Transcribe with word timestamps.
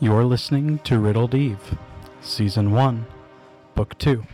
You're 0.00 0.24
listening 0.24 0.80
to 0.80 0.98
Riddled 0.98 1.36
Eve, 1.36 1.78
Season 2.20 2.72
1, 2.72 3.06
Book 3.76 3.96
2. 3.98 4.24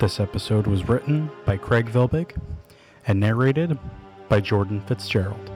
This 0.00 0.18
episode 0.18 0.66
was 0.66 0.88
written 0.88 1.30
by 1.46 1.56
Craig 1.56 1.88
Vilbig 1.88 2.36
and 3.06 3.20
narrated 3.20 3.78
by 4.28 4.40
Jordan 4.40 4.80
Fitzgerald. 4.80 5.48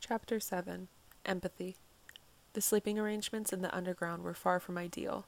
Chapter 0.00 0.40
7 0.40 0.88
Empathy. 1.26 1.76
The 2.54 2.62
sleeping 2.62 2.98
arrangements 2.98 3.52
in 3.52 3.60
the 3.60 3.76
underground 3.76 4.22
were 4.22 4.32
far 4.32 4.58
from 4.58 4.78
ideal. 4.78 5.26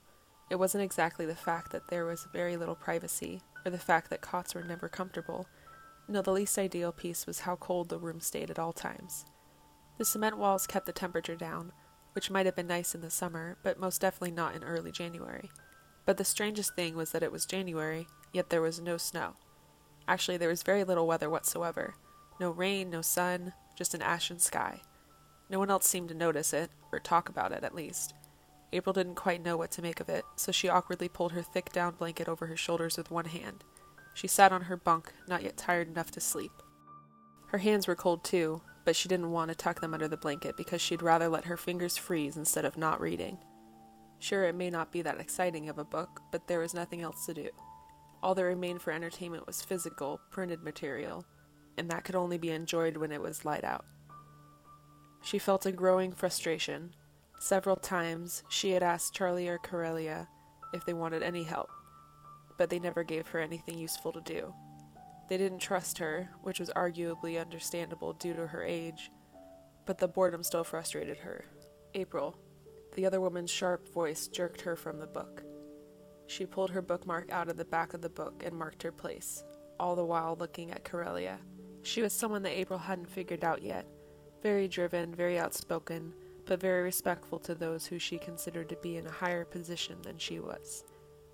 It 0.49 0.59
wasn't 0.59 0.85
exactly 0.85 1.27
the 1.27 1.35
fact 1.35 1.71
that 1.73 1.89
there 1.89 2.07
was 2.07 2.27
very 2.33 2.57
little 2.57 2.77
privacy, 2.77 3.43
or 3.67 3.71
the 3.71 3.79
fact 3.79 4.09
that 4.09 4.23
cots 4.23 4.55
were 4.55 4.65
never 4.65 4.89
comfortable. 4.89 5.47
No, 6.09 6.23
the 6.23 6.33
least 6.33 6.57
ideal 6.57 6.93
piece 6.93 7.27
was 7.27 7.41
how 7.41 7.57
cold 7.57 7.91
the 7.91 7.99
room 7.99 8.21
stayed 8.21 8.51
at 8.51 8.59
all 8.59 8.73
times. 8.73 9.27
The 9.99 10.05
cement 10.05 10.39
walls 10.39 10.67
kept 10.67 10.87
the 10.87 10.93
temperature 10.93 11.37
down, 11.37 11.73
which 12.13 12.31
might 12.31 12.47
have 12.47 12.57
been 12.57 12.67
nice 12.67 12.95
in 12.95 13.01
the 13.01 13.11
summer, 13.11 13.57
but 13.63 13.79
most 13.79 14.01
definitely 14.01 14.33
not 14.33 14.55
in 14.55 14.65
early 14.65 14.93
January. 14.93 15.51
But 16.05 16.17
the 16.17 16.25
strangest 16.25 16.75
thing 16.75 16.97
was 16.97 17.13
that 17.13 17.23
it 17.23 17.33
was 17.33 17.47
January, 17.47 18.07
yet 18.33 18.51
there 18.51 18.61
was 18.61 18.81
no 18.81 18.97
snow. 18.97 19.35
Actually, 20.07 20.37
there 20.37 20.49
was 20.49 20.63
very 20.63 20.85
little 20.85 21.07
weather 21.07 21.31
whatsoever. 21.31 21.95
No 22.41 22.51
rain, 22.51 22.91
no 22.91 23.03
sun, 23.03 23.53
just 23.77 23.95
an 23.95 24.03
ashen 24.03 24.39
sky. 24.39 24.83
No 25.49 25.59
one 25.59 25.71
else 25.71 25.87
seemed 25.87 26.09
to 26.09 26.15
notice 26.15 26.53
it, 26.53 26.71
or 26.93 26.99
talk 26.99 27.29
about 27.29 27.53
it 27.53 27.65
at 27.65 27.75
least. 27.75 28.15
April 28.73 28.93
didn't 28.93 29.15
quite 29.15 29.45
know 29.45 29.57
what 29.57 29.71
to 29.73 29.83
make 29.83 30.01
of 30.01 30.09
it, 30.09 30.25
so 30.37 30.51
she 30.51 30.69
awkwardly 30.69 31.09
pulled 31.09 31.33
her 31.33 31.43
thick 31.43 31.73
down 31.73 31.95
blanket 31.95 32.29
over 32.29 32.47
her 32.47 32.57
shoulders 32.57 32.97
with 32.97 33.11
one 33.11 33.27
hand. 33.27 33.63
She 34.15 34.27
sat 34.27 34.53
on 34.53 34.63
her 34.63 34.77
bunk, 34.77 35.13
not 35.29 35.43
yet 35.43 35.57
tired 35.57 35.89
enough 35.89 36.11
to 36.13 36.21
sleep. 36.21 36.53
Her 37.49 37.59
hands 37.59 37.87
were 37.87 37.95
cold 37.95 38.25
too, 38.25 38.63
but 38.85 38.97
she 38.97 39.09
didn't 39.09 39.31
want 39.31 39.49
to 39.51 39.55
tuck 39.55 39.81
them 39.81 39.95
under 39.95 40.09
the 40.09 40.17
blanket 40.17 40.57
because 40.57 40.81
she'd 40.81 41.03
rather 41.03 41.29
let 41.29 41.47
her 41.47 41.57
fingers 41.57 41.97
freeze 41.97 42.37
instead 42.37 42.65
of 42.65 42.77
not 42.77 43.01
reading. 43.01 43.39
Sure, 44.19 44.45
it 44.45 44.55
may 44.55 44.71
not 44.71 44.93
be 44.93 45.03
that 45.03 45.21
exciting 45.21 45.69
of 45.69 45.79
a 45.79 45.85
book, 45.85 46.21
but 46.31 46.47
there 46.47 46.61
was 46.61 46.75
nothing 46.75 47.03
else 47.03 47.27
to 47.27 47.35
do. 47.35 47.49
All 48.23 48.35
that 48.35 48.45
remained 48.45 48.81
for 48.81 48.91
entertainment 48.91 49.47
was 49.47 49.63
physical, 49.63 50.21
printed 50.31 50.63
material, 50.63 51.27
and 51.77 51.91
that 51.91 52.05
could 52.05 52.15
only 52.15 52.39
be 52.39 52.51
enjoyed 52.51 52.97
when 52.97 53.13
it 53.13 53.21
was 53.21 53.45
light 53.45 53.65
out. 53.65 53.85
She 55.23 55.39
felt 55.39 55.67
a 55.67 55.73
growing 55.73 56.13
frustration. 56.13 56.95
Several 57.39 57.77
times 57.77 58.43
she 58.49 58.71
had 58.71 58.83
asked 58.83 59.15
Charlie 59.15 59.49
or 59.49 59.59
Corellia 59.59 60.29
if 60.73 60.85
they 60.85 60.95
wanted 60.95 61.23
any 61.23 61.43
help, 61.43 61.71
but 62.57 62.71
they 62.71 62.79
never 62.79 63.05
gave 63.05 63.29
her 63.29 63.41
anything 63.41 63.79
useful 63.79 64.13
to 64.13 64.21
do. 64.21 64.55
They 65.29 65.37
didn't 65.37 65.59
trust 65.61 65.99
her, 65.99 66.29
which 66.43 66.61
was 66.61 66.71
arguably 66.71 67.41
understandable 67.41 68.13
due 68.13 68.35
to 68.35 68.47
her 68.49 68.63
age, 68.63 69.11
but 69.87 69.99
the 69.99 70.09
boredom 70.09 70.43
still 70.43 70.65
frustrated 70.65 71.19
her. 71.19 71.45
April. 71.95 72.37
The 72.95 73.07
other 73.07 73.21
woman's 73.21 73.51
sharp 73.51 73.89
voice 73.93 74.29
jerked 74.29 74.61
her 74.63 74.77
from 74.77 74.99
the 74.99 75.07
book. 75.07 75.43
She 76.27 76.47
pulled 76.47 76.71
her 76.71 76.83
bookmark 76.83 77.31
out 77.31 77.49
of 77.49 77.57
the 77.57 77.65
back 77.65 77.95
of 77.95 78.01
the 78.01 78.09
book 78.09 78.43
and 78.45 78.57
marked 78.57 78.83
her 78.83 78.93
place, 78.93 79.45
all 79.79 79.97
the 79.97 80.05
while 80.05 80.37
looking 80.39 80.71
at 80.71 80.85
Corellia. 80.85 81.39
She 81.83 82.03
was 82.03 82.13
someone 82.13 82.43
that 82.43 82.59
April 82.59 82.79
hadn't 82.79 83.11
figured 83.11 83.45
out 83.45 83.63
yet. 83.63 83.87
Very 84.43 84.69
driven, 84.69 85.15
very 85.15 85.39
outspoken, 85.39 86.15
but 86.47 86.61
very 86.61 86.83
respectful 86.83 87.39
to 87.41 87.55
those 87.55 87.87
who 87.87 87.99
she 87.99 88.19
considered 88.19 88.69
to 88.69 88.77
be 88.77 88.97
in 88.97 89.07
a 89.07 89.11
higher 89.11 89.45
position 89.45 89.97
than 90.03 90.19
she 90.19 90.39
was. 90.39 90.85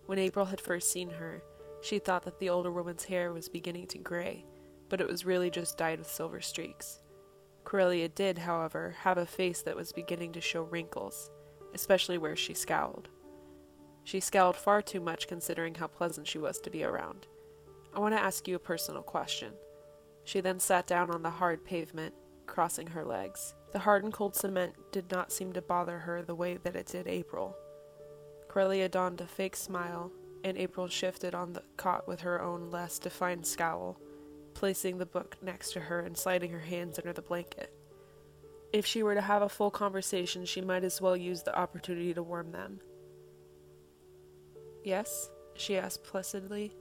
When 0.07 0.19
April 0.19 0.47
had 0.47 0.61
first 0.61 0.91
seen 0.91 1.11
her, 1.11 1.43
she 1.81 1.99
thought 1.99 2.25
that 2.25 2.39
the 2.39 2.51
older 2.51 2.71
woman's 2.71 3.05
hair 3.05 3.33
was 3.33 3.49
beginning 3.49 3.87
to 3.89 3.99
gray, 3.99 4.45
but 4.89 5.01
it 5.01 5.09
was 5.09 5.25
really 5.25 5.51
just 5.51 5.79
dyed 5.79 5.99
with 5.99 6.11
silver 6.11 6.41
streaks. 6.41 7.01
Corellia 7.65 8.09
did, 8.09 8.39
however, 8.39 8.97
have 9.01 9.19
a 9.19 9.27
face 9.27 9.63
that 9.63 9.77
was 9.77 9.93
beginning 9.93 10.33
to 10.33 10.41
show 10.41 10.63
wrinkles, 10.63 11.31
especially 11.75 12.19
where 12.19 12.37
she 12.37 12.55
scowled. 12.55 13.09
She 14.05 14.21
scowled 14.21 14.57
far 14.57 14.83
too 14.83 15.01
much 15.01 15.29
considering 15.29 15.75
how 15.75 15.87
pleasant 15.87 16.27
she 16.27 16.39
was 16.39 16.59
to 16.61 16.71
be 16.71 16.83
around. 16.85 17.27
I 17.95 18.01
want 18.01 18.15
to 18.15 18.21
ask 18.21 18.49
you 18.49 18.57
a 18.57 18.61
personal 18.61 19.03
question. 19.03 19.53
She 20.25 20.41
then 20.41 20.59
sat 20.59 20.87
down 20.87 21.11
on 21.11 21.23
the 21.23 21.31
hard 21.31 21.65
pavement, 21.65 22.15
crossing 22.47 22.89
her 22.89 23.05
legs. 23.05 23.55
The 23.73 23.81
hard 23.81 24.05
and 24.05 24.13
cold 24.13 24.35
cement 24.35 24.75
did 24.91 25.11
not 25.11 25.33
seem 25.33 25.53
to 25.53 25.63
bother 25.63 25.99
her 25.99 26.23
the 26.23 26.35
way 26.35 26.57
that 26.57 26.77
it 26.77 26.87
did 26.87 27.07
April. 27.07 27.57
Corellia 28.49 28.89
donned 28.89 29.21
a 29.21 29.27
fake 29.27 29.55
smile, 29.55 30.11
and 30.45 30.57
April 30.57 30.89
shifted 30.89 31.35
on 31.35 31.53
the 31.53 31.63
cot 31.77 32.07
with 32.09 32.21
her 32.21 32.41
own 32.41 32.71
less 32.71 32.99
defined 32.99 33.47
scowl, 33.47 34.01
placing 34.55 34.99
the 34.99 35.07
book 35.07 35.37
next 35.43 35.73
to 35.73 35.81
her 35.81 36.01
and 36.01 36.17
sliding 36.17 36.51
her 36.51 36.61
hands 36.61 36.99
under 36.99 37.13
the 37.13 37.23
blanket. 37.23 37.73
If 38.73 38.87
she 38.87 39.03
were 39.03 39.15
to 39.15 39.21
have 39.21 39.43
a 39.43 39.49
full 39.49 39.71
conversation, 39.71 40.45
she 40.45 40.61
might 40.61 40.85
as 40.85 41.01
well 41.01 41.17
use 41.17 41.43
the 41.43 41.59
opportunity 41.59 42.15
to 42.15 42.23
warm 42.23 42.53
them. 42.53 42.81
Yes? 44.85 45.31
she 45.55 45.77
asked 45.77 46.05
placidly. 46.05 46.73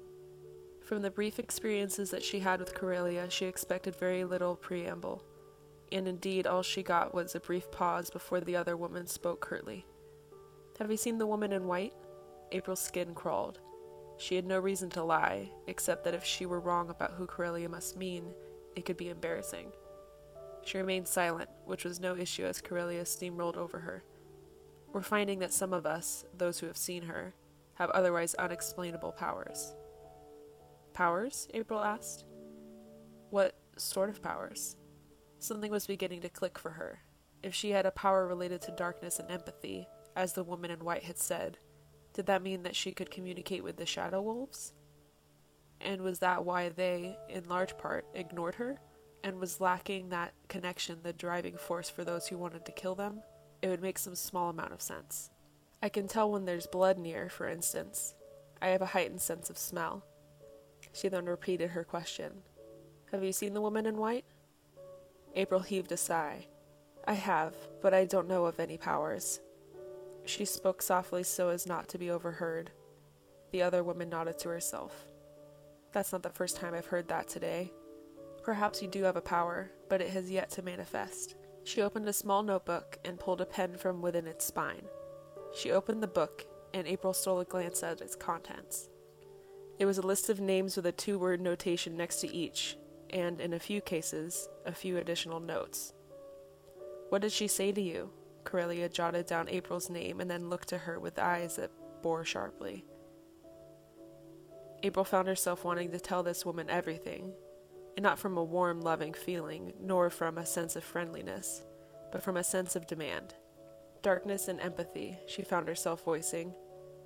From 0.86 1.02
the 1.02 1.12
brief 1.12 1.38
experiences 1.38 2.12
that 2.12 2.24
she 2.24 2.40
had 2.40 2.60
with 2.60 2.74
Corellia, 2.74 3.30
she 3.30 3.46
expected 3.46 3.96
very 3.96 4.24
little 4.24 4.56
preamble, 4.56 5.24
and 5.92 6.08
indeed 6.08 6.48
all 6.48 6.64
she 6.64 6.82
got 6.82 7.14
was 7.14 7.36
a 7.36 7.40
brief 7.40 7.70
pause 7.72 8.10
before 8.10 8.40
the 8.40 8.56
other 8.56 8.78
woman 8.78 9.06
spoke 9.06 9.42
curtly. 9.42 9.86
Have 10.80 10.90
you 10.90 10.98
seen 10.98 11.18
the 11.18 11.28
woman 11.28 11.52
in 11.52 11.68
white? 11.68 11.94
April's 12.52 12.80
skin 12.80 13.14
crawled. 13.14 13.60
She 14.18 14.36
had 14.36 14.46
no 14.46 14.60
reason 14.60 14.90
to 14.92 15.04
lie, 15.04 15.50
except 15.68 16.04
that 16.04 16.14
if 16.14 16.26
she 16.26 16.46
were 16.46 16.60
wrong 16.60 16.90
about 16.90 17.14
who 17.14 17.26
Corellia 17.26 17.70
must 17.70 17.98
mean, 17.98 18.34
it 18.76 18.86
could 18.86 18.98
be 18.98 19.10
embarrassing. 19.10 19.72
She 20.64 20.78
remained 20.78 21.08
silent, 21.08 21.50
which 21.66 21.86
was 21.86 22.00
no 22.00 22.16
issue 22.16 22.46
as 22.46 22.62
Corellia 22.62 23.04
steamrolled 23.04 23.58
over 23.58 23.80
her. 23.80 24.04
We're 24.92 25.02
finding 25.02 25.40
that 25.40 25.54
some 25.54 25.72
of 25.72 25.86
us, 25.86 26.26
those 26.38 26.60
who 26.60 26.68
have 26.68 26.78
seen 26.78 27.04
her, 27.04 27.34
have 27.76 27.90
otherwise 27.92 28.36
unexplainable 28.36 29.14
powers. 29.14 29.74
Powers? 30.94 31.48
April 31.54 31.80
asked. 31.80 32.26
What 33.30 33.56
sort 33.78 34.10
of 34.10 34.22
powers? 34.22 34.76
Something 35.38 35.72
was 35.72 35.88
beginning 35.88 36.22
to 36.22 36.30
click 36.30 36.60
for 36.60 36.72
her. 36.72 37.00
If 37.42 37.56
she 37.56 37.70
had 37.70 37.86
a 37.86 37.92
power 37.92 38.28
related 38.28 38.62
to 38.64 38.72
darkness 38.76 39.20
and 39.20 39.32
empathy, 39.32 39.88
as 40.16 40.34
the 40.34 40.44
woman 40.44 40.72
in 40.72 40.84
white 40.84 41.04
had 41.04 41.18
said, 41.18 41.58
did 42.14 42.26
that 42.26 42.42
mean 42.42 42.64
that 42.64 42.76
she 42.76 42.92
could 42.92 43.12
communicate 43.12 43.64
with 43.64 43.78
the 43.78 43.86
Shadow 43.86 44.22
Wolves? 44.22 44.74
And 45.82 46.02
was 46.02 46.20
that 46.20 46.44
why 46.44 46.70
they, 46.70 47.18
in 47.30 47.48
large 47.48 47.78
part, 47.78 48.06
ignored 48.14 48.56
her? 48.56 48.80
And 49.24 49.40
was 49.40 49.62
lacking 49.62 50.10
that 50.10 50.34
connection 50.48 51.00
the 51.04 51.14
driving 51.14 51.58
force 51.58 51.90
for 51.90 52.04
those 52.04 52.28
who 52.28 52.38
wanted 52.38 52.66
to 52.66 52.72
kill 52.72 52.96
them? 52.96 53.22
It 53.62 53.68
would 53.68 53.82
make 53.82 53.98
some 53.98 54.16
small 54.16 54.50
amount 54.50 54.74
of 54.74 54.82
sense. 54.82 55.30
I 55.82 55.90
can 55.90 56.08
tell 56.08 56.32
when 56.32 56.46
there's 56.46 56.68
blood 56.68 56.98
near, 56.98 57.30
for 57.30 57.48
instance. 57.48 58.16
I 58.62 58.68
have 58.70 58.82
a 58.82 58.88
heightened 58.88 59.22
sense 59.22 59.50
of 59.50 59.58
smell. 59.58 60.04
She 60.94 61.08
then 61.08 61.26
repeated 61.26 61.72
her 61.72 61.84
question. 61.84 62.32
Have 63.12 63.24
you 63.24 63.32
seen 63.32 63.54
the 63.54 63.62
woman 63.62 63.86
in 63.86 63.98
white? 63.98 64.26
April 65.36 65.62
heaved 65.62 65.92
a 65.92 65.98
sigh. 65.98 66.48
I 67.08 67.14
have, 67.14 67.56
but 67.82 67.94
I 67.94 68.06
don't 68.06 68.28
know 68.28 68.46
of 68.46 68.60
any 68.60 68.78
powers. 68.78 69.40
She 70.30 70.46
spoke 70.46 70.84
softly 70.84 71.24
so 71.24 71.50
as 71.50 71.66
not 71.66 71.88
to 71.90 71.98
be 71.98 72.12
overheard. 72.12 72.70
The 73.52 73.64
other 73.64 73.84
woman 73.84 74.10
nodded 74.10 74.38
to 74.40 74.50
herself. 74.50 75.08
That's 75.92 76.12
not 76.12 76.22
the 76.22 76.30
first 76.30 76.56
time 76.56 76.76
I've 76.76 76.86
heard 76.86 77.08
that 77.08 77.28
today. 77.28 77.74
Perhaps 78.44 78.80
you 78.80 78.88
do 78.88 79.02
have 79.04 79.16
a 79.16 79.22
power, 79.22 79.72
but 79.90 80.02
it 80.02 80.12
has 80.12 80.30
yet 80.30 80.52
to 80.52 80.62
manifest. 80.62 81.34
She 81.64 81.82
opened 81.82 82.08
a 82.08 82.14
small 82.14 82.44
notebook 82.44 83.00
and 83.04 83.20
pulled 83.20 83.42
a 83.42 83.46
pen 83.46 83.76
from 83.76 84.04
within 84.04 84.28
its 84.28 84.46
spine. 84.46 84.86
She 85.56 85.72
opened 85.72 86.04
the 86.04 86.08
book, 86.08 86.46
and 86.76 86.86
April 86.86 87.14
stole 87.14 87.40
a 87.40 87.46
glance 87.46 87.82
at 87.82 88.00
its 88.00 88.16
contents. 88.16 88.88
It 89.80 89.88
was 89.88 89.98
a 89.98 90.06
list 90.06 90.30
of 90.30 90.40
names 90.40 90.76
with 90.76 90.86
a 90.86 90.92
two 90.92 91.18
word 91.18 91.42
notation 91.42 91.98
next 91.98 92.18
to 92.18 92.32
each, 92.32 92.78
and, 93.10 93.42
in 93.42 93.54
a 93.54 93.60
few 93.60 93.82
cases, 93.82 94.48
a 94.64 94.74
few 94.74 94.98
additional 94.98 95.40
notes. 95.40 95.92
What 97.10 97.24
did 97.24 97.32
she 97.32 97.48
say 97.48 97.72
to 97.72 97.82
you? 97.82 98.12
Corellia 98.50 98.90
jotted 98.90 99.28
down 99.28 99.48
April's 99.48 99.92
name 99.92 100.20
and 100.20 100.30
then 100.30 100.50
looked 100.50 100.70
to 100.70 100.78
her 100.80 101.00
with 101.00 101.20
eyes 101.20 101.58
that 101.58 101.70
bore 102.02 102.26
sharply. 102.26 102.84
April 104.82 105.06
found 105.06 105.28
herself 105.28 105.64
wanting 105.64 105.92
to 105.92 106.00
tell 106.00 106.24
this 106.24 106.46
woman 106.46 106.68
everything, 106.68 107.32
and 107.96 108.04
not 108.04 108.18
from 108.18 108.38
a 108.38 108.44
warm, 108.44 108.82
loving 108.82 109.14
feeling, 109.14 109.74
nor 109.80 110.10
from 110.10 110.40
a 110.40 110.46
sense 110.48 110.76
of 110.76 110.84
friendliness, 110.84 111.64
but 112.12 112.24
from 112.24 112.38
a 112.38 112.44
sense 112.44 112.76
of 112.76 112.88
demand. 112.88 113.36
Darkness 114.02 114.48
and 114.48 114.60
empathy, 114.62 115.20
she 115.28 115.44
found 115.44 115.68
herself 115.68 116.04
voicing. 116.04 116.56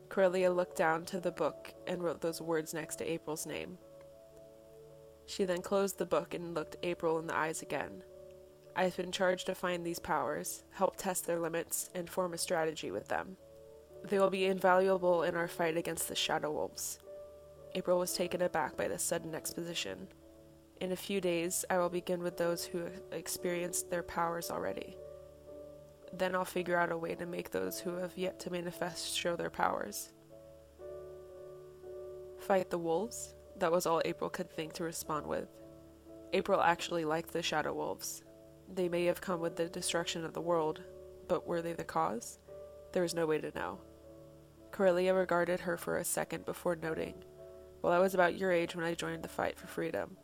Corellia 0.07 0.50
looked 0.50 0.77
down 0.77 1.03
to 1.06 1.19
the 1.19 1.31
book 1.31 1.73
and 1.88 2.01
wrote 2.01 2.21
those 2.21 2.39
words 2.39 2.73
next 2.73 2.97
to 2.97 3.12
April's 3.12 3.45
name. 3.45 3.77
She 5.25 5.44
then 5.44 5.62
closed 5.62 5.97
the 5.97 6.06
book 6.06 6.33
and 6.33 6.53
looked 6.53 6.77
April 6.83 7.19
in 7.19 7.27
the 7.27 7.35
eyes 7.35 7.62
again. 7.62 8.03
I 8.75 8.85
have 8.85 8.97
been 8.97 9.11
charged 9.11 9.45
to 9.45 9.55
find 9.55 9.85
these 9.85 9.99
powers, 9.99 10.63
help 10.71 10.97
test 10.97 11.27
their 11.27 11.39
limits, 11.39 11.89
and 11.93 12.09
form 12.09 12.33
a 12.33 12.37
strategy 12.37 12.89
with 12.89 13.07
them. 13.07 13.37
They 14.03 14.19
will 14.19 14.31
be 14.31 14.45
invaluable 14.45 15.23
in 15.23 15.35
our 15.35 15.47
fight 15.47 15.77
against 15.77 16.07
the 16.07 16.15
Shadow 16.15 16.51
Wolves. 16.51 16.99
April 17.75 17.99
was 17.99 18.13
taken 18.13 18.41
aback 18.41 18.75
by 18.75 18.87
this 18.87 19.03
sudden 19.03 19.35
exposition. 19.35 20.07
In 20.81 20.91
a 20.91 20.97
few 20.97 21.21
days, 21.21 21.63
I 21.69 21.77
will 21.77 21.89
begin 21.89 22.21
with 22.21 22.37
those 22.37 22.65
who 22.65 22.87
experienced 23.11 23.89
their 23.89 24.03
powers 24.03 24.49
already. 24.51 24.97
Then 26.11 26.35
I'll 26.35 26.45
figure 26.45 26.77
out 26.77 26.91
a 26.91 26.97
way 26.97 27.15
to 27.15 27.25
make 27.25 27.51
those 27.51 27.79
who 27.79 27.95
have 27.95 28.17
yet 28.17 28.39
to 28.41 28.51
manifest 28.51 29.15
show 29.15 29.35
their 29.35 29.49
powers. 29.49 30.11
Fight 32.39 32.69
the 32.69 32.77
wolves? 32.77 33.35
That 33.57 33.71
was 33.71 33.85
all 33.85 34.01
April 34.03 34.29
could 34.29 34.51
think 34.51 34.73
to 34.73 34.83
respond 34.83 35.25
with. 35.25 35.47
April 36.33 36.59
actually 36.59 37.05
liked 37.05 37.31
the 37.31 37.41
Shadow 37.41 37.73
Wolves. 37.73 38.23
They 38.71 38.89
may 38.89 39.06
have 39.06 39.21
come 39.21 39.39
with 39.39 39.56
the 39.56 39.69
destruction 39.69 40.25
of 40.25 40.33
the 40.33 40.42
world, 40.42 40.81
but 41.27 41.48
were 41.48 41.62
they 41.62 41.74
the 41.74 41.83
cause? 41.83 42.39
There 42.92 43.04
was 43.04 43.13
no 43.13 43.25
way 43.25 43.39
to 43.39 43.51
know. 43.56 43.80
Corellia 44.71 45.13
regarded 45.13 45.60
her 45.62 45.77
for 45.77 45.98
a 45.98 46.04
second 46.04 46.45
before 46.45 46.75
noting, 46.75 47.13
Well, 47.81 47.94
I 47.94 48.00
was 48.00 48.13
about 48.13 48.38
your 48.38 48.51
age 48.51 48.75
when 48.75 48.86
I 48.86 48.95
joined 48.95 49.24
the 49.24 49.30
fight 49.30 49.57
for 49.57 49.68
freedom. 49.68 50.18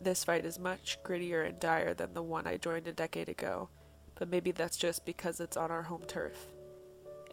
This 0.00 0.24
fight 0.24 0.44
is 0.44 0.58
much 0.58 0.98
grittier 1.04 1.46
and 1.46 1.58
dire 1.58 1.94
than 1.94 2.14
the 2.14 2.22
one 2.22 2.46
I 2.46 2.56
joined 2.56 2.88
a 2.88 2.92
decade 2.92 3.28
ago, 3.28 3.68
but 4.16 4.28
maybe 4.28 4.52
that's 4.52 4.76
just 4.76 5.04
because 5.04 5.40
it's 5.40 5.56
on 5.56 5.70
our 5.70 5.82
home 5.82 6.04
turf. 6.06 6.46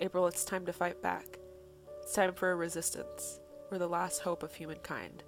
April, 0.01 0.27
it's 0.27 0.43
time 0.43 0.65
to 0.65 0.73
fight 0.73 1.01
back. 1.01 1.25
It's 2.01 2.13
time 2.13 2.33
for 2.33 2.51
a 2.51 2.55
resistance. 2.55 3.39
We're 3.71 3.77
the 3.77 3.87
last 3.87 4.21
hope 4.21 4.43
of 4.43 4.53
humankind. 4.53 5.23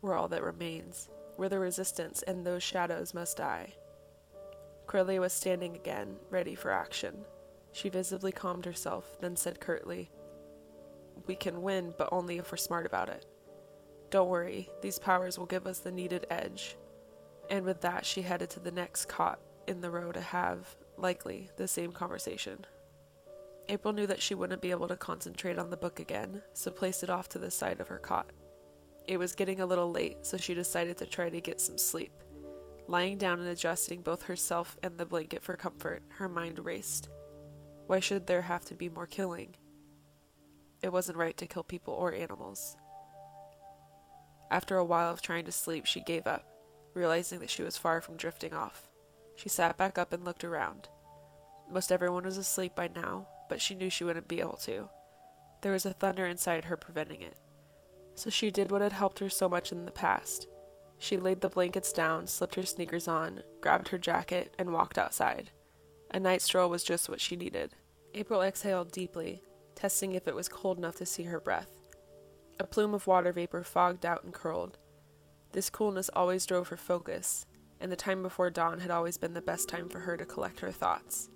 We're 0.00 0.14
all 0.14 0.28
that 0.28 0.42
remains. 0.42 1.08
We're 1.36 1.48
the 1.48 1.58
resistance, 1.58 2.22
and 2.22 2.46
those 2.46 2.62
shadows 2.62 3.14
must 3.14 3.36
die. 3.38 3.74
Corellia 4.94 5.20
was 5.20 5.32
standing 5.32 5.74
again, 5.74 6.14
ready 6.30 6.54
for 6.54 6.70
action. 6.70 7.24
She 7.72 7.88
visibly 7.88 8.30
calmed 8.30 8.64
herself, 8.64 9.18
then 9.20 9.34
said 9.34 9.58
curtly, 9.58 10.08
We 11.26 11.34
can 11.34 11.62
win, 11.62 11.92
but 11.98 12.10
only 12.12 12.38
if 12.38 12.52
we're 12.52 12.58
smart 12.58 12.86
about 12.86 13.08
it. 13.08 13.26
Don't 14.10 14.28
worry, 14.28 14.70
these 14.82 15.00
powers 15.00 15.36
will 15.36 15.46
give 15.46 15.66
us 15.66 15.80
the 15.80 15.90
needed 15.90 16.28
edge. 16.30 16.76
And 17.50 17.64
with 17.64 17.80
that, 17.80 18.06
she 18.06 18.22
headed 18.22 18.50
to 18.50 18.60
the 18.60 18.70
next 18.70 19.06
cot 19.06 19.40
in 19.66 19.80
the 19.80 19.90
row 19.90 20.12
to 20.12 20.20
have, 20.20 20.76
likely, 20.96 21.50
the 21.56 21.66
same 21.66 21.90
conversation. 21.90 22.64
April 23.68 23.92
knew 23.92 24.06
that 24.06 24.22
she 24.22 24.36
wouldn't 24.36 24.62
be 24.62 24.70
able 24.70 24.86
to 24.86 24.96
concentrate 24.96 25.58
on 25.58 25.70
the 25.70 25.76
book 25.76 25.98
again, 25.98 26.40
so 26.52 26.70
placed 26.70 27.02
it 27.02 27.10
off 27.10 27.28
to 27.30 27.40
the 27.40 27.50
side 27.50 27.80
of 27.80 27.88
her 27.88 27.98
cot. 27.98 28.30
It 29.08 29.16
was 29.16 29.34
getting 29.34 29.58
a 29.58 29.66
little 29.66 29.90
late, 29.90 30.18
so 30.24 30.36
she 30.36 30.54
decided 30.54 30.96
to 30.98 31.06
try 31.06 31.30
to 31.30 31.40
get 31.40 31.60
some 31.60 31.78
sleep. 31.78 32.12
Lying 32.86 33.16
down 33.16 33.40
and 33.40 33.48
adjusting 33.48 34.02
both 34.02 34.24
herself 34.24 34.76
and 34.82 34.98
the 34.98 35.06
blanket 35.06 35.42
for 35.42 35.56
comfort, 35.56 36.02
her 36.18 36.28
mind 36.28 36.58
raced. 36.58 37.08
Why 37.86 38.00
should 38.00 38.26
there 38.26 38.42
have 38.42 38.64
to 38.66 38.74
be 38.74 38.88
more 38.88 39.06
killing? 39.06 39.56
It 40.82 40.92
wasn't 40.92 41.18
right 41.18 41.36
to 41.38 41.46
kill 41.46 41.64
people 41.64 41.94
or 41.94 42.12
animals. 42.12 42.76
After 44.50 44.76
a 44.76 44.84
while 44.84 45.10
of 45.10 45.22
trying 45.22 45.46
to 45.46 45.52
sleep, 45.52 45.86
she 45.86 46.00
gave 46.00 46.26
up, 46.26 46.44
realizing 46.92 47.38
that 47.40 47.50
she 47.50 47.62
was 47.62 47.78
far 47.78 48.00
from 48.02 48.16
drifting 48.16 48.52
off. 48.52 48.90
She 49.34 49.48
sat 49.48 49.78
back 49.78 49.98
up 49.98 50.12
and 50.12 50.24
looked 50.24 50.44
around. 50.44 50.88
Most 51.70 51.90
everyone 51.90 52.24
was 52.24 52.36
asleep 52.36 52.74
by 52.76 52.88
now, 52.94 53.26
but 53.48 53.60
she 53.60 53.74
knew 53.74 53.88
she 53.88 54.04
wouldn't 54.04 54.28
be 54.28 54.40
able 54.40 54.58
to. 54.58 54.90
There 55.62 55.72
was 55.72 55.86
a 55.86 55.94
thunder 55.94 56.26
inside 56.26 56.66
her 56.66 56.76
preventing 56.76 57.22
it. 57.22 57.38
So 58.14 58.28
she 58.30 58.50
did 58.50 58.70
what 58.70 58.82
had 58.82 58.92
helped 58.92 59.18
her 59.20 59.30
so 59.30 59.48
much 59.48 59.72
in 59.72 59.86
the 59.86 59.90
past. 59.90 60.46
She 61.04 61.18
laid 61.18 61.42
the 61.42 61.50
blankets 61.50 61.92
down, 61.92 62.26
slipped 62.26 62.54
her 62.54 62.64
sneakers 62.64 63.06
on, 63.06 63.42
grabbed 63.60 63.88
her 63.88 63.98
jacket, 63.98 64.54
and 64.58 64.72
walked 64.72 64.96
outside. 64.96 65.50
A 66.10 66.18
night 66.18 66.40
stroll 66.40 66.70
was 66.70 66.82
just 66.82 67.10
what 67.10 67.20
she 67.20 67.36
needed. 67.36 67.74
April 68.14 68.40
exhaled 68.40 68.90
deeply, 68.90 69.42
testing 69.74 70.12
if 70.12 70.26
it 70.26 70.34
was 70.34 70.48
cold 70.48 70.78
enough 70.78 70.96
to 70.96 71.04
see 71.04 71.24
her 71.24 71.40
breath. 71.40 71.68
A 72.58 72.64
plume 72.64 72.94
of 72.94 73.06
water 73.06 73.34
vapor 73.34 73.62
fogged 73.62 74.06
out 74.06 74.24
and 74.24 74.32
curled. 74.32 74.78
This 75.52 75.68
coolness 75.68 76.08
always 76.16 76.46
drove 76.46 76.68
her 76.68 76.76
focus, 76.78 77.44
and 77.80 77.92
the 77.92 77.96
time 77.96 78.22
before 78.22 78.48
dawn 78.48 78.80
had 78.80 78.90
always 78.90 79.18
been 79.18 79.34
the 79.34 79.42
best 79.42 79.68
time 79.68 79.90
for 79.90 79.98
her 79.98 80.16
to 80.16 80.24
collect 80.24 80.60
her 80.60 80.72
thoughts. 80.72 81.28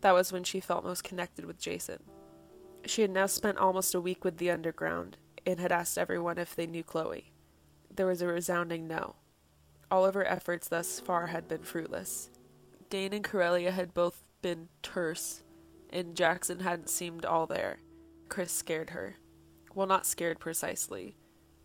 That 0.00 0.14
was 0.14 0.32
when 0.32 0.42
she 0.42 0.58
felt 0.58 0.82
most 0.82 1.04
connected 1.04 1.44
with 1.44 1.60
Jason. 1.60 2.02
She 2.84 3.02
had 3.02 3.12
now 3.12 3.26
spent 3.26 3.58
almost 3.58 3.94
a 3.94 4.00
week 4.00 4.24
with 4.24 4.38
the 4.38 4.50
underground 4.50 5.18
and 5.46 5.60
had 5.60 5.70
asked 5.70 5.98
everyone 5.98 6.38
if 6.38 6.56
they 6.56 6.66
knew 6.66 6.82
Chloe. 6.82 7.32
There 7.94 8.06
was 8.06 8.22
a 8.22 8.26
resounding 8.26 8.86
no. 8.86 9.16
All 9.90 10.04
of 10.04 10.14
her 10.14 10.26
efforts 10.26 10.68
thus 10.68 11.00
far 11.00 11.28
had 11.28 11.48
been 11.48 11.62
fruitless. 11.62 12.30
Dane 12.90 13.12
and 13.12 13.24
Corellia 13.24 13.70
had 13.70 13.94
both 13.94 14.24
been 14.42 14.68
terse, 14.82 15.42
and 15.90 16.14
Jackson 16.16 16.60
hadn't 16.60 16.90
seemed 16.90 17.24
all 17.24 17.46
there. 17.46 17.78
Chris 18.28 18.52
scared 18.52 18.90
her. 18.90 19.16
Well, 19.74 19.86
not 19.86 20.06
scared 20.06 20.38
precisely. 20.38 21.16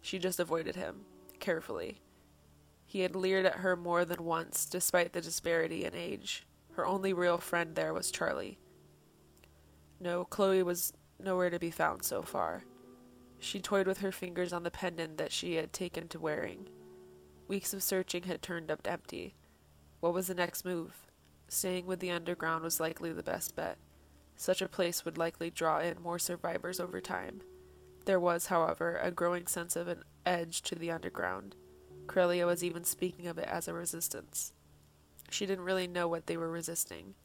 She 0.01 0.19
just 0.19 0.39
avoided 0.39 0.75
him, 0.75 1.05
carefully. 1.39 2.01
He 2.85 3.01
had 3.01 3.15
leered 3.15 3.45
at 3.45 3.57
her 3.57 3.75
more 3.75 4.05
than 4.05 4.23
once, 4.23 4.65
despite 4.65 5.13
the 5.13 5.21
disparity 5.21 5.85
in 5.85 5.95
age. 5.95 6.45
Her 6.73 6.85
only 6.85 7.13
real 7.13 7.37
friend 7.37 7.75
there 7.75 7.93
was 7.93 8.11
Charlie. 8.11 8.59
No, 9.99 10.25
Chloe 10.25 10.63
was 10.63 10.93
nowhere 11.19 11.49
to 11.49 11.59
be 11.59 11.71
found 11.71 12.03
so 12.03 12.21
far. 12.21 12.63
She 13.43 13.59
toyed 13.59 13.87
with 13.87 13.99
her 13.99 14.13
fingers 14.13 14.53
on 14.53 14.63
the 14.63 14.71
pendant 14.71 15.17
that 15.17 15.33
she 15.33 15.55
had 15.55 15.73
taken 15.73 16.07
to 16.07 16.19
wearing. 16.19 16.69
Weeks 17.49 17.73
of 17.73 17.83
searching 17.83 18.23
had 18.23 18.41
turned 18.41 18.71
up 18.71 18.87
empty. 18.87 19.35
What 19.99 20.13
was 20.13 20.27
the 20.27 20.33
next 20.33 20.63
move? 20.63 21.07
Staying 21.49 21.85
with 21.85 21.99
the 21.99 22.09
underground 22.09 22.63
was 22.63 22.79
likely 22.79 23.11
the 23.11 23.21
best 23.21 23.53
bet. 23.53 23.77
Such 24.37 24.61
a 24.61 24.69
place 24.69 25.03
would 25.03 25.17
likely 25.17 25.49
draw 25.49 25.81
in 25.81 26.01
more 26.01 26.19
survivors 26.19 26.79
over 26.79 27.01
time. 27.01 27.41
There 28.05 28.19
was, 28.19 28.45
however, 28.45 28.95
a 28.95 29.11
growing 29.11 29.47
sense 29.47 29.75
of 29.75 29.89
an 29.89 30.03
edge 30.25 30.61
to 30.61 30.75
the 30.75 30.91
underground. 30.91 31.57
Corellia 32.07 32.45
was 32.45 32.63
even 32.63 32.85
speaking 32.85 33.27
of 33.27 33.37
it 33.37 33.49
as 33.49 33.67
a 33.67 33.73
resistance. 33.73 34.53
She 35.29 35.45
didn't 35.45 35.65
really 35.65 35.87
know 35.87 36.07
what 36.07 36.27
they 36.27 36.37
were 36.37 36.49
resisting. 36.49 37.15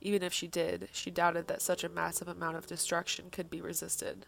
Even 0.00 0.22
if 0.22 0.32
she 0.32 0.46
did, 0.46 0.88
she 0.92 1.10
doubted 1.10 1.48
that 1.48 1.62
such 1.62 1.82
a 1.82 1.88
massive 1.88 2.28
amount 2.28 2.56
of 2.56 2.68
destruction 2.68 3.28
could 3.28 3.50
be 3.50 3.60
resisted. 3.60 4.26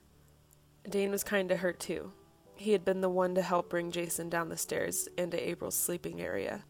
Dane 0.89 1.11
was 1.11 1.25
kind 1.25 1.51
of 1.51 1.59
hurt 1.59 1.81
too. 1.81 2.13
He 2.55 2.73
had 2.73 2.85
been 2.85 3.01
the 3.01 3.11
one 3.11 3.35
to 3.35 3.43
help 3.43 3.69
bring 3.69 3.91
Jason 3.91 4.29
down 4.29 4.49
the 4.49 4.57
stairs 4.57 5.09
into 5.19 5.49
April's 5.49 5.75
sleeping 5.75 6.21
area. 6.21 6.65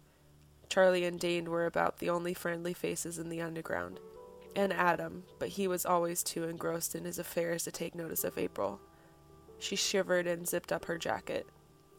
Charlie 0.69 1.05
and 1.05 1.21
Dane 1.21 1.51
were 1.51 1.67
about 1.67 1.99
the 1.99 2.11
only 2.11 2.35
friendly 2.35 2.75
faces 2.75 3.19
in 3.19 3.29
the 3.29 3.41
underground. 3.41 4.01
And 4.57 4.73
Adam, 4.73 5.25
but 5.39 5.51
he 5.51 5.69
was 5.69 5.87
always 5.87 6.23
too 6.23 6.45
engrossed 6.45 6.95
in 6.95 7.05
his 7.05 7.19
affairs 7.19 7.65
to 7.65 7.71
take 7.71 7.95
notice 7.95 8.25
of 8.25 8.39
April. 8.39 8.81
She 9.59 9.77
shivered 9.77 10.27
and 10.27 10.49
zipped 10.49 10.73
up 10.73 10.87
her 10.87 10.99
jacket. 10.99 11.47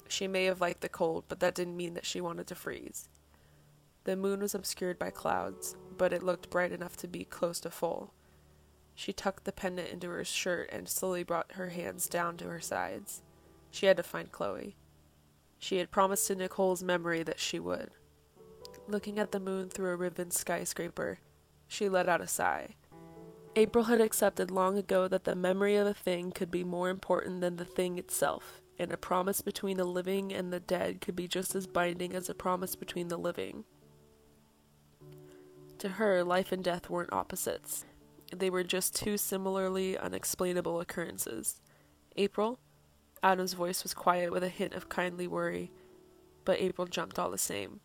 She 0.10 0.28
may 0.28 0.46
have 0.46 0.62
liked 0.62 0.81
the 0.81 0.90
cold, 0.90 1.25
but 1.28 1.40
that 1.40 1.56
didn't 1.56 1.78
mean 1.78 1.94
that 1.94 2.06
she 2.06 2.19
wanted 2.19 2.48
to 2.48 2.56
freeze. 2.56 3.10
The 4.04 4.16
moon 4.16 4.40
was 4.40 4.56
obscured 4.56 4.98
by 4.98 5.12
clouds, 5.12 5.75
but 5.98 6.14
it 6.14 6.24
looked 6.24 6.50
bright 6.50 6.72
enough 6.72 6.98
to 6.98 7.08
be 7.08 7.25
close 7.25 7.60
to 7.62 7.69
full. 7.69 8.14
She 9.00 9.14
tucked 9.14 9.44
the 9.44 9.52
pendant 9.52 9.90
into 9.90 10.10
her 10.10 10.26
shirt 10.26 10.71
and 10.71 10.90
slowly 10.90 11.21
brought 11.21 11.52
her 11.52 11.69
hands 11.69 12.10
down 12.10 12.36
to 12.38 12.50
her 12.50 12.60
sides. 12.60 13.21
She 13.69 13.86
had 13.86 13.95
to 13.98 14.04
find 14.04 14.31
Chloe. 14.31 14.76
She 15.60 15.78
had 15.78 15.92
promised 15.92 16.26
to 16.28 16.36
Nicole's 16.36 16.81
memory 16.81 17.21
that 17.21 17.40
she 17.40 17.60
would. 17.60 17.92
Looking 18.88 19.19
at 19.19 19.31
the 19.31 19.40
moon 19.40 19.69
through 19.69 19.92
a 19.92 19.95
riven 19.95 20.31
skyscraper, 20.31 21.19
she 21.68 21.88
let 21.88 22.10
out 22.10 22.21
a 22.21 22.28
sigh. 22.28 22.76
April 23.56 23.83
had 23.83 24.02
accepted 24.02 24.50
long 24.50 24.80
ago 24.80 25.07
that 25.07 25.26
the 25.26 25.36
memory 25.36 25.76
of 25.76 25.86
a 25.86 25.94
thing 25.94 26.31
could 26.31 26.50
be 26.50 26.64
more 26.64 26.90
important 26.90 27.40
than 27.40 27.57
the 27.57 27.66
thing 27.66 28.00
itself, 28.00 28.64
and 28.80 28.92
a 28.92 28.98
promise 28.98 29.42
between 29.42 29.78
the 29.78 29.86
living 29.86 30.33
and 30.33 30.52
the 30.52 30.60
dead 30.60 31.02
could 31.02 31.16
be 31.16 31.28
just 31.28 31.54
as 31.54 31.68
binding 31.68 32.16
as 32.16 32.30
a 32.30 32.33
promise 32.33 32.76
between 32.76 33.10
the 33.10 33.18
living. 33.18 33.64
To 35.78 35.90
her, 35.90 36.24
life 36.24 36.52
and 36.52 36.64
death 36.64 36.90
weren't 36.90 37.14
opposites. 37.14 37.86
They 38.36 38.50
were 38.50 38.64
just 38.64 38.96
two 38.96 39.18
similarly 39.18 39.98
unexplainable 39.98 40.80
occurrences. 40.80 41.62
April? 42.16 42.60
Adam's 43.24 43.54
voice 43.54 43.84
was 43.84 43.94
quiet 43.94 44.31
with 44.31 44.44
a 44.44 44.50
hint 44.50 44.74
of 44.74 44.90
kindly 44.90 45.28
worry, 45.28 45.72
but 46.46 46.60
April 46.60 46.88
jumped 46.88 47.18
all 47.18 47.31
the 47.31 47.38
same. 47.38 47.80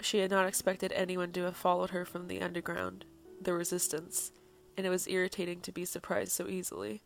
She 0.00 0.18
had 0.18 0.30
not 0.30 0.46
expected 0.46 0.92
anyone 0.92 1.32
to 1.32 1.42
have 1.44 1.56
followed 1.56 1.90
her 1.90 2.04
from 2.04 2.28
the 2.28 2.40
underground, 2.40 3.04
the 3.40 3.54
resistance, 3.54 4.32
and 4.76 4.86
it 4.86 4.90
was 4.90 5.08
irritating 5.08 5.60
to 5.60 5.72
be 5.72 5.84
surprised 5.84 6.32
so 6.32 6.48
easily. 6.48 7.02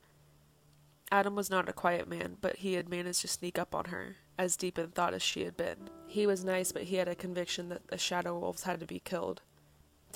Adam 1.11 1.37
was 1.37 1.51
not 1.51 1.69
a 1.69 1.73
quiet 1.73 2.09
man, 2.09 2.37
but 2.41 2.57
he 2.57 2.75
had 2.75 2.89
managed 2.89 3.21
to 3.21 3.29
sneak 3.29 3.59
up 3.59 3.75
on 3.75 3.87
her, 3.87 4.17
as 4.39 4.57
deep 4.57 4.79
in 4.79 4.89
thought 4.89 5.15
as 5.15 5.23
she 5.23 5.45
had 5.45 5.57
been. 5.57 5.89
He 6.07 6.27
was 6.27 6.45
nice, 6.45 6.73
but 6.73 6.85
he 6.85 6.97
had 6.97 7.09
a 7.09 7.15
conviction 7.15 7.69
that 7.69 7.89
the 7.89 7.99
shadow 7.99 8.39
wolves 8.39 8.65
had 8.65 8.81
to 8.81 8.87
be 8.87 9.01
killed. 9.01 9.43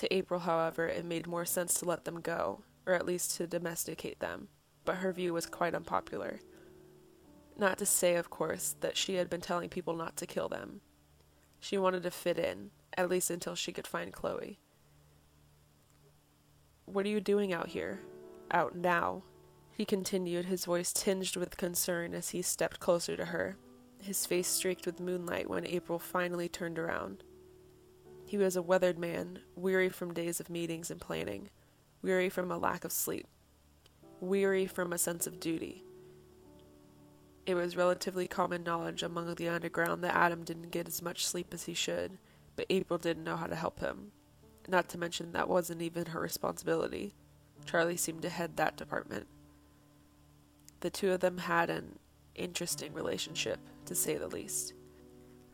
To 0.00 0.14
April, 0.14 0.40
however, 0.40 0.88
it 0.88 1.04
made 1.04 1.26
more 1.26 1.45
sense 1.45 1.75
to 1.75 1.85
let 1.85 2.07
them 2.07 2.23
go, 2.23 2.62
or 2.87 2.95
at 2.95 3.04
least 3.04 3.37
to 3.37 3.47
domesticate 3.47 4.19
them, 4.19 4.49
but 4.87 4.97
her 4.97 5.12
view 5.12 5.35
was 5.35 5.45
quite 5.45 5.75
unpopular. 5.75 6.40
Not 7.59 7.76
to 7.76 7.85
say, 7.85 8.16
of 8.16 8.30
course, 8.30 8.76
that 8.80 8.97
she 8.97 9.16
had 9.16 9.28
been 9.28 9.42
telling 9.42 9.69
people 9.69 9.95
not 9.95 10.16
to 10.16 10.26
kill 10.26 10.49
them. 10.49 10.80
She 11.59 11.76
wanted 11.76 12.02
to 12.04 12.11
fit 12.11 12.38
in, 12.38 12.71
at 12.97 13.11
least 13.11 13.28
until 13.28 13.54
she 13.54 13.73
could 13.73 13.87
find 13.87 14.11
Chloe. 14.11 14.59
What 16.87 17.04
are 17.04 17.11
you 17.11 17.21
doing 17.21 17.52
out 17.52 17.69
here? 17.69 18.00
Out 18.50 18.75
now? 18.75 19.25
He 19.71 19.85
continued, 19.85 20.47
his 20.47 20.64
voice 20.64 20.95
tinged 20.95 21.37
with 21.37 21.59
concern 21.59 22.14
as 22.14 22.30
he 22.30 22.40
stepped 22.40 22.80
closer 22.80 23.19
to 23.19 23.26
her, 23.26 23.59
his 24.00 24.25
face 24.25 24.49
streaked 24.49 24.87
with 24.87 24.99
moonlight 24.99 25.50
when 25.50 25.66
April 25.66 25.99
finally 25.99 26.49
turned 26.49 26.78
around. 26.78 27.23
He 28.31 28.39
was 28.39 28.55
a 28.55 28.63
weathered 28.63 28.97
man, 28.97 29.41
weary 29.57 29.89
from 29.89 30.15
days 30.15 30.39
of 30.39 30.49
meetings 30.49 30.89
and 30.89 31.01
planning, 31.01 31.51
weary 32.01 32.29
from 32.29 32.53
a 32.53 32.59
lack 32.59 32.85
of 32.85 32.93
sleep, 32.93 33.27
weary 34.21 34.67
from 34.67 34.93
a 34.93 34.99
sense 34.99 35.27
of 35.27 35.41
duty. 35.41 35.83
It 37.45 37.57
was 37.57 37.77
relatively 37.77 38.29
common 38.29 38.63
knowledge 38.63 39.03
among 39.03 39.35
the 39.35 39.49
underground 39.49 40.05
that 40.05 40.15
Adam 40.15 40.45
didn't 40.45 40.71
get 40.71 40.87
as 40.87 41.03
much 41.03 41.27
sleep 41.27 41.53
as 41.53 41.65
he 41.65 41.75
should, 41.75 42.19
but 42.55 42.67
April 42.71 43.01
didn't 43.01 43.25
know 43.25 43.35
how 43.35 43.49
to 43.49 43.57
help 43.57 43.81
him. 43.81 44.13
Not 44.69 44.89
to 44.91 44.99
mention 44.99 45.33
that 45.33 45.49
wasn't 45.49 45.83
even 45.83 46.07
her 46.07 46.21
responsibility. 46.21 47.17
Charlie 47.65 47.97
seemed 47.97 48.23
to 48.23 48.29
head 48.29 48.57
that 48.59 48.77
department. 48.77 49.27
The 50.83 50.91
two 50.91 51.11
of 51.11 51.19
them 51.19 51.39
had 51.39 51.69
an 51.69 51.99
interesting 52.37 52.95
relationship, 52.95 53.59
to 53.87 53.97
say 53.97 54.17
the 54.17 54.29
least. 54.29 54.75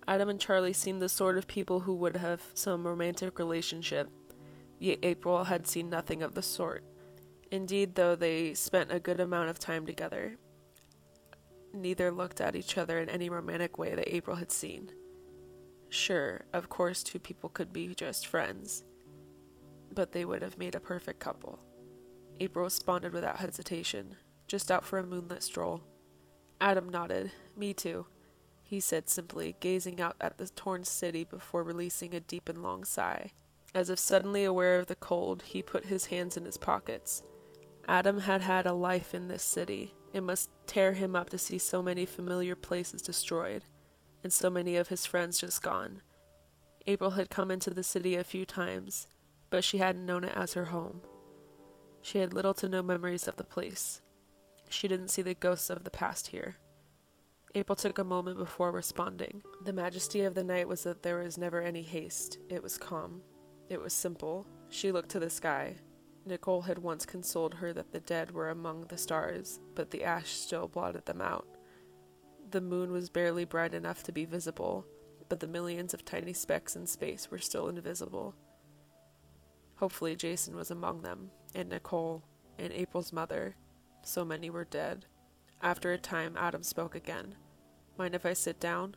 Adam 0.08 0.28
and 0.28 0.40
Charlie 0.40 0.72
seemed 0.72 1.02
the 1.02 1.08
sort 1.08 1.36
of 1.36 1.48
people 1.48 1.80
who 1.80 1.94
would 1.94 2.16
have 2.16 2.40
some 2.54 2.86
romantic 2.86 3.38
relationship, 3.38 4.08
yet 4.78 5.00
April 5.02 5.44
had 5.44 5.66
seen 5.66 5.90
nothing 5.90 6.22
of 6.22 6.34
the 6.34 6.42
sort. 6.42 6.84
Indeed, 7.50 7.94
though 7.94 8.14
they 8.14 8.54
spent 8.54 8.92
a 8.92 9.00
good 9.00 9.18
amount 9.18 9.50
of 9.50 9.58
time 9.58 9.84
together, 9.84 10.36
neither 11.72 12.12
looked 12.12 12.40
at 12.40 12.54
each 12.54 12.78
other 12.78 13.00
in 13.00 13.08
any 13.08 13.28
romantic 13.28 13.78
way 13.78 13.94
that 13.94 14.14
April 14.14 14.36
had 14.36 14.52
seen. 14.52 14.90
Sure, 15.88 16.44
of 16.52 16.68
course, 16.68 17.02
two 17.02 17.18
people 17.18 17.48
could 17.48 17.72
be 17.72 17.92
just 17.94 18.28
friends, 18.28 18.84
but 19.92 20.12
they 20.12 20.24
would 20.24 20.42
have 20.42 20.58
made 20.58 20.76
a 20.76 20.80
perfect 20.80 21.18
couple. 21.18 21.58
April 22.38 22.64
responded 22.64 23.12
without 23.12 23.38
hesitation, 23.38 24.14
just 24.46 24.70
out 24.70 24.84
for 24.84 24.98
a 24.98 25.06
moonlit 25.06 25.42
stroll. 25.42 25.82
Adam 26.60 26.88
nodded. 26.88 27.32
Me 27.56 27.74
too 27.74 28.06
he 28.66 28.80
said 28.80 29.08
simply, 29.08 29.54
gazing 29.60 30.00
out 30.00 30.16
at 30.20 30.38
the 30.38 30.48
torn 30.48 30.82
city 30.82 31.22
before 31.22 31.62
releasing 31.62 32.14
a 32.14 32.20
deep 32.20 32.48
and 32.48 32.62
long 32.62 32.82
sigh. 32.84 33.30
As 33.74 33.90
if 33.90 33.98
suddenly 33.98 34.42
aware 34.42 34.78
of 34.78 34.88
the 34.88 34.96
cold, 34.96 35.42
he 35.42 35.62
put 35.62 35.86
his 35.86 36.06
hands 36.06 36.36
in 36.36 36.44
his 36.44 36.56
pockets. 36.56 37.22
Adam 37.86 38.18
had 38.18 38.40
had 38.40 38.66
a 38.66 38.72
life 38.72 39.14
in 39.14 39.28
this 39.28 39.44
city. 39.44 39.94
It 40.12 40.22
must 40.22 40.50
tear 40.66 40.94
him 40.94 41.14
up 41.14 41.30
to 41.30 41.38
see 41.38 41.58
so 41.58 41.80
many 41.80 42.06
familiar 42.06 42.56
places 42.56 43.02
destroyed, 43.02 43.62
and 44.24 44.32
so 44.32 44.50
many 44.50 44.76
of 44.76 44.88
his 44.88 45.06
friends 45.06 45.38
just 45.38 45.62
gone. 45.62 46.02
April 46.88 47.10
had 47.10 47.30
come 47.30 47.52
into 47.52 47.70
the 47.70 47.84
city 47.84 48.16
a 48.16 48.24
few 48.24 48.44
times, 48.44 49.06
but 49.48 49.62
she 49.62 49.78
hadn't 49.78 50.06
known 50.06 50.24
it 50.24 50.32
as 50.34 50.54
her 50.54 50.66
home. 50.66 51.02
She 52.02 52.18
had 52.18 52.34
little 52.34 52.54
to 52.54 52.68
no 52.68 52.82
memories 52.82 53.28
of 53.28 53.36
the 53.36 53.44
place. 53.44 54.00
She 54.68 54.88
didn't 54.88 55.08
see 55.08 55.22
the 55.22 55.34
ghosts 55.34 55.70
of 55.70 55.84
the 55.84 55.90
past 55.90 56.28
here. 56.28 56.56
April 57.56 57.74
took 57.74 57.98
a 57.98 58.04
moment 58.04 58.36
before 58.36 58.70
responding. 58.70 59.42
The 59.64 59.72
majesty 59.72 60.20
of 60.20 60.34
the 60.34 60.44
night 60.44 60.68
was 60.68 60.82
that 60.82 61.02
there 61.02 61.20
was 61.20 61.38
never 61.38 61.62
any 61.62 61.80
haste. 61.80 62.36
It 62.50 62.62
was 62.62 62.76
calm. 62.76 63.22
It 63.70 63.80
was 63.80 63.94
simple. 63.94 64.46
She 64.68 64.92
looked 64.92 65.08
to 65.12 65.18
the 65.18 65.30
sky. 65.30 65.76
Nicole 66.26 66.60
had 66.60 66.76
once 66.76 67.06
consoled 67.06 67.54
her 67.54 67.72
that 67.72 67.92
the 67.92 68.00
dead 68.00 68.30
were 68.30 68.50
among 68.50 68.82
the 68.82 68.98
stars, 68.98 69.58
but 69.74 69.90
the 69.90 70.04
ash 70.04 70.32
still 70.32 70.68
blotted 70.68 71.06
them 71.06 71.22
out. 71.22 71.48
The 72.50 72.60
moon 72.60 72.92
was 72.92 73.08
barely 73.08 73.46
bright 73.46 73.72
enough 73.72 74.02
to 74.02 74.12
be 74.12 74.26
visible, 74.26 74.84
but 75.30 75.40
the 75.40 75.48
millions 75.48 75.94
of 75.94 76.04
tiny 76.04 76.34
specks 76.34 76.76
in 76.76 76.86
space 76.86 77.30
were 77.30 77.38
still 77.38 77.70
invisible. 77.70 78.34
Hopefully, 79.76 80.14
Jason 80.14 80.56
was 80.56 80.70
among 80.70 81.00
them, 81.00 81.30
and 81.54 81.70
Nicole, 81.70 82.22
and 82.58 82.70
April's 82.74 83.14
mother. 83.14 83.56
So 84.02 84.26
many 84.26 84.50
were 84.50 84.66
dead. 84.66 85.06
After 85.62 85.90
a 85.94 85.98
time, 85.98 86.36
Adam 86.38 86.62
spoke 86.62 86.94
again. 86.94 87.34
Mind 87.98 88.14
if 88.14 88.26
I 88.26 88.34
sit 88.34 88.60
down? 88.60 88.96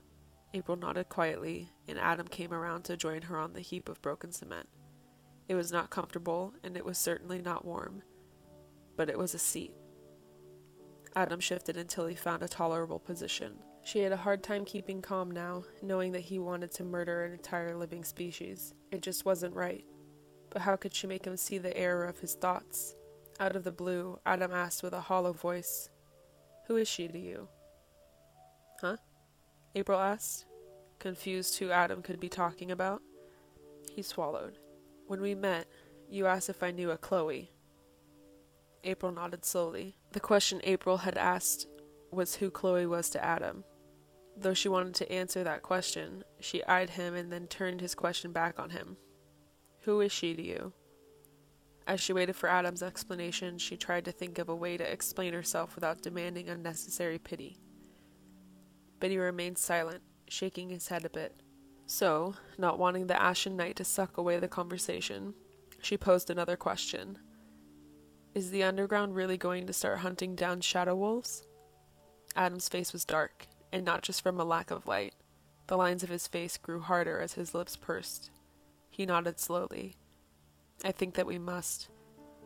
April 0.53 0.75
nodded 0.75 1.09
quietly, 1.09 1.69
and 1.87 1.97
Adam 1.97 2.27
came 2.27 2.53
around 2.53 2.83
to 2.83 2.97
join 2.97 3.21
her 3.23 3.37
on 3.37 3.53
the 3.53 3.61
heap 3.61 3.87
of 3.87 4.01
broken 4.01 4.31
cement. 4.31 4.67
It 5.47 5.55
was 5.55 5.71
not 5.71 5.89
comfortable, 5.89 6.53
and 6.63 6.75
it 6.75 6.83
was 6.83 6.97
certainly 6.97 7.41
not 7.41 7.65
warm, 7.65 8.01
but 8.97 9.09
it 9.09 9.17
was 9.17 9.33
a 9.33 9.39
seat. 9.39 9.73
Adam 11.15 11.39
shifted 11.39 11.77
until 11.77 12.07
he 12.07 12.15
found 12.15 12.43
a 12.43 12.47
tolerable 12.47 12.99
position. 12.99 13.53
She 13.83 13.99
had 13.99 14.11
a 14.11 14.17
hard 14.17 14.43
time 14.43 14.65
keeping 14.65 15.01
calm 15.01 15.31
now, 15.31 15.63
knowing 15.81 16.11
that 16.11 16.21
he 16.21 16.37
wanted 16.37 16.71
to 16.73 16.83
murder 16.83 17.23
an 17.23 17.33
entire 17.33 17.75
living 17.75 18.03
species. 18.03 18.73
It 18.91 19.01
just 19.01 19.25
wasn't 19.25 19.55
right. 19.55 19.85
But 20.49 20.61
how 20.63 20.75
could 20.75 20.93
she 20.93 21.07
make 21.07 21.25
him 21.25 21.37
see 21.37 21.57
the 21.57 21.75
error 21.75 22.05
of 22.05 22.19
his 22.19 22.35
thoughts? 22.35 22.95
Out 23.39 23.55
of 23.55 23.63
the 23.63 23.71
blue, 23.71 24.19
Adam 24.25 24.51
asked 24.51 24.83
with 24.83 24.93
a 24.93 25.01
hollow 25.01 25.31
voice, 25.31 25.89
Who 26.67 26.75
is 26.75 26.87
she 26.87 27.07
to 27.07 27.17
you? 27.17 27.47
Huh? 28.81 28.95
April 29.75 29.99
asked, 29.99 30.45
confused 30.99 31.57
who 31.57 31.69
Adam 31.69 32.01
could 32.01 32.19
be 32.19 32.29
talking 32.29 32.71
about. 32.71 33.01
He 33.91 34.01
swallowed. 34.01 34.57
When 35.07 35.21
we 35.21 35.35
met, 35.35 35.67
you 36.09 36.27
asked 36.27 36.49
if 36.49 36.63
I 36.63 36.71
knew 36.71 36.91
a 36.91 36.97
Chloe. 36.97 37.51
April 38.85 39.11
nodded 39.11 39.43
slowly. 39.43 39.97
The 40.13 40.21
question 40.21 40.61
April 40.63 40.97
had 40.97 41.17
asked 41.17 41.67
was 42.11 42.35
who 42.35 42.49
Chloe 42.49 42.85
was 42.85 43.09
to 43.09 43.23
Adam. 43.23 43.65
Though 44.37 44.53
she 44.53 44.69
wanted 44.69 44.95
to 44.95 45.11
answer 45.11 45.43
that 45.43 45.61
question, 45.61 46.23
she 46.39 46.63
eyed 46.63 46.91
him 46.91 47.15
and 47.15 47.31
then 47.31 47.47
turned 47.47 47.81
his 47.81 47.95
question 47.95 48.31
back 48.31 48.57
on 48.57 48.69
him. 48.69 48.95
Who 49.81 49.99
is 49.99 50.13
she 50.13 50.33
to 50.33 50.41
you? 50.41 50.71
As 51.85 51.99
she 51.99 52.13
waited 52.13 52.35
for 52.35 52.47
Adam's 52.47 52.83
explanation, 52.83 53.57
she 53.57 53.75
tried 53.75 54.05
to 54.05 54.11
think 54.11 54.37
of 54.37 54.47
a 54.47 54.55
way 54.55 54.77
to 54.77 54.89
explain 54.89 55.33
herself 55.33 55.75
without 55.75 56.01
demanding 56.01 56.47
unnecessary 56.47 57.19
pity 57.19 57.57
but 58.99 59.09
he 59.09 59.17
remained 59.17 59.57
silent, 59.57 60.01
shaking 60.27 60.69
his 60.69 60.87
head 60.87 61.05
a 61.05 61.09
bit. 61.09 61.41
So, 61.85 62.35
not 62.57 62.77
wanting 62.77 63.07
the 63.07 63.21
ashen 63.21 63.55
night 63.55 63.75
to 63.77 63.83
suck 63.83 64.17
away 64.17 64.37
the 64.37 64.47
conversation, 64.47 65.33
she 65.81 65.97
posed 65.97 66.29
another 66.29 66.55
question. 66.55 67.17
Is 68.35 68.51
the 68.51 68.63
underground 68.63 69.15
really 69.15 69.37
going 69.37 69.65
to 69.65 69.73
start 69.73 69.99
hunting 69.99 70.35
down 70.35 70.61
shadow 70.61 70.95
wolves? 70.95 71.43
Adam's 72.35 72.69
face 72.69 72.93
was 72.93 73.05
dark, 73.05 73.47
and 73.71 73.83
not 73.83 74.03
just 74.03 74.21
from 74.21 74.39
a 74.39 74.45
lack 74.45 74.69
of 74.69 74.85
light. 74.85 75.13
The 75.67 75.77
lines 75.77 76.03
of 76.03 76.09
his 76.09 76.27
face 76.27 76.57
grew 76.57 76.81
harder 76.81 77.19
as 77.19 77.33
his 77.33 77.53
lips 77.53 77.75
pursed. 77.75 78.29
He 78.89 79.05
nodded 79.05 79.39
slowly. 79.39 79.95
I 80.83 80.91
think 80.91 81.15
that 81.15 81.27
we 81.27 81.37
must. 81.37 81.89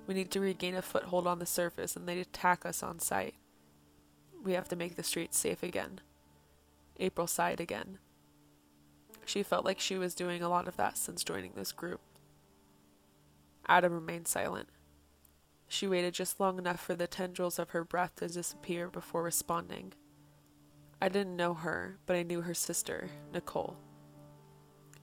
We 0.07 0.13
need 0.13 0.31
to 0.31 0.39
regain 0.39 0.75
a 0.75 0.81
foothold 0.81 1.27
on 1.27 1.39
the 1.39 1.45
surface 1.45 1.95
and 1.95 2.07
they 2.07 2.19
attack 2.19 2.65
us 2.65 2.83
on 2.83 2.99
sight. 2.99 3.35
We 4.43 4.53
have 4.53 4.67
to 4.69 4.75
make 4.75 4.95
the 4.95 5.03
streets 5.03 5.37
safe 5.37 5.63
again. 5.63 6.01
April 6.99 7.27
sighed 7.27 7.59
again. 7.59 7.99
She 9.25 9.43
felt 9.43 9.65
like 9.65 9.79
she 9.79 9.97
was 9.97 10.15
doing 10.15 10.41
a 10.41 10.49
lot 10.49 10.67
of 10.67 10.77
that 10.77 10.97
since 10.97 11.23
joining 11.23 11.53
this 11.53 11.71
group. 11.71 12.01
Adam 13.67 13.93
remained 13.93 14.27
silent. 14.27 14.69
She 15.67 15.87
waited 15.87 16.13
just 16.13 16.39
long 16.39 16.57
enough 16.57 16.79
for 16.79 16.93
the 16.93 17.07
tendrils 17.07 17.57
of 17.57 17.71
her 17.71 17.83
breath 17.83 18.15
to 18.17 18.27
disappear 18.27 18.89
before 18.89 19.23
responding. 19.23 19.93
I 21.01 21.09
didn't 21.09 21.35
know 21.35 21.53
her, 21.53 21.97
but 22.05 22.15
I 22.15 22.23
knew 22.23 22.41
her 22.41 22.53
sister, 22.53 23.09
Nicole. 23.33 23.77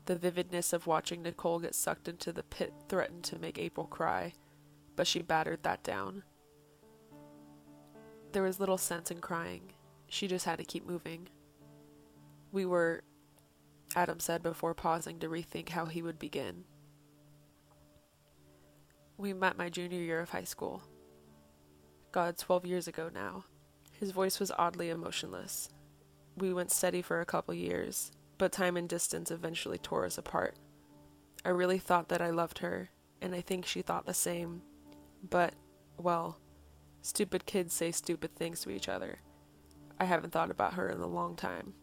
The 0.06 0.16
vividness 0.16 0.72
of 0.72 0.86
watching 0.86 1.22
Nicole 1.22 1.58
get 1.58 1.74
sucked 1.74 2.08
into 2.08 2.32
the 2.32 2.42
pit 2.42 2.72
threatened 2.88 3.24
to 3.24 3.38
make 3.38 3.58
April 3.58 3.86
cry, 3.86 4.32
but 4.96 5.06
she 5.06 5.22
battered 5.22 5.62
that 5.62 5.82
down. 5.82 6.22
There 8.32 8.42
was 8.42 8.60
little 8.60 8.78
sense 8.78 9.10
in 9.10 9.18
crying. 9.18 9.72
She 10.08 10.28
just 10.28 10.44
had 10.44 10.58
to 10.58 10.64
keep 10.64 10.86
moving. 10.86 11.28
We 12.52 12.66
were, 12.66 13.02
Adam 13.94 14.20
said 14.20 14.42
before 14.42 14.74
pausing 14.74 15.18
to 15.20 15.28
rethink 15.28 15.70
how 15.70 15.86
he 15.86 16.02
would 16.02 16.18
begin. 16.18 16.64
We 19.16 19.32
met 19.32 19.58
my 19.58 19.68
junior 19.68 20.00
year 20.00 20.20
of 20.20 20.30
high 20.30 20.44
school. 20.44 20.82
God, 22.12 22.38
12 22.38 22.66
years 22.66 22.88
ago 22.88 23.10
now. 23.12 23.44
His 23.92 24.10
voice 24.12 24.40
was 24.40 24.50
oddly 24.58 24.88
emotionless. 24.88 25.68
We 26.36 26.52
went 26.52 26.72
steady 26.72 27.02
for 27.02 27.20
a 27.20 27.26
couple 27.26 27.52
years, 27.54 28.10
but 28.38 28.50
time 28.50 28.76
and 28.76 28.88
distance 28.88 29.30
eventually 29.30 29.78
tore 29.78 30.06
us 30.06 30.16
apart. 30.16 30.56
I 31.44 31.50
really 31.50 31.78
thought 31.78 32.08
that 32.08 32.22
I 32.22 32.30
loved 32.30 32.58
her, 32.58 32.90
and 33.20 33.34
I 33.34 33.42
think 33.42 33.66
she 33.66 33.82
thought 33.82 34.06
the 34.06 34.14
same. 34.14 34.62
But, 35.28 35.54
well, 35.98 36.38
stupid 37.02 37.46
kids 37.46 37.74
say 37.74 37.92
stupid 37.92 38.34
things 38.34 38.62
to 38.62 38.70
each 38.70 38.88
other. 38.88 39.18
I 39.98 40.04
haven't 40.04 40.32
thought 40.32 40.50
about 40.50 40.74
her 40.74 40.88
in 40.88 41.00
a 41.00 41.06
long 41.06 41.36
time. 41.36 41.74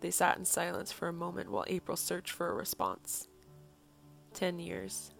They 0.00 0.10
sat 0.10 0.38
in 0.38 0.44
silence 0.44 0.90
for 0.90 1.08
a 1.08 1.12
moment 1.12 1.50
while 1.50 1.64
April 1.66 1.96
searched 1.96 2.32
for 2.32 2.48
a 2.48 2.54
response. 2.54 3.28
Ten 4.32 4.58
years. 4.58 5.12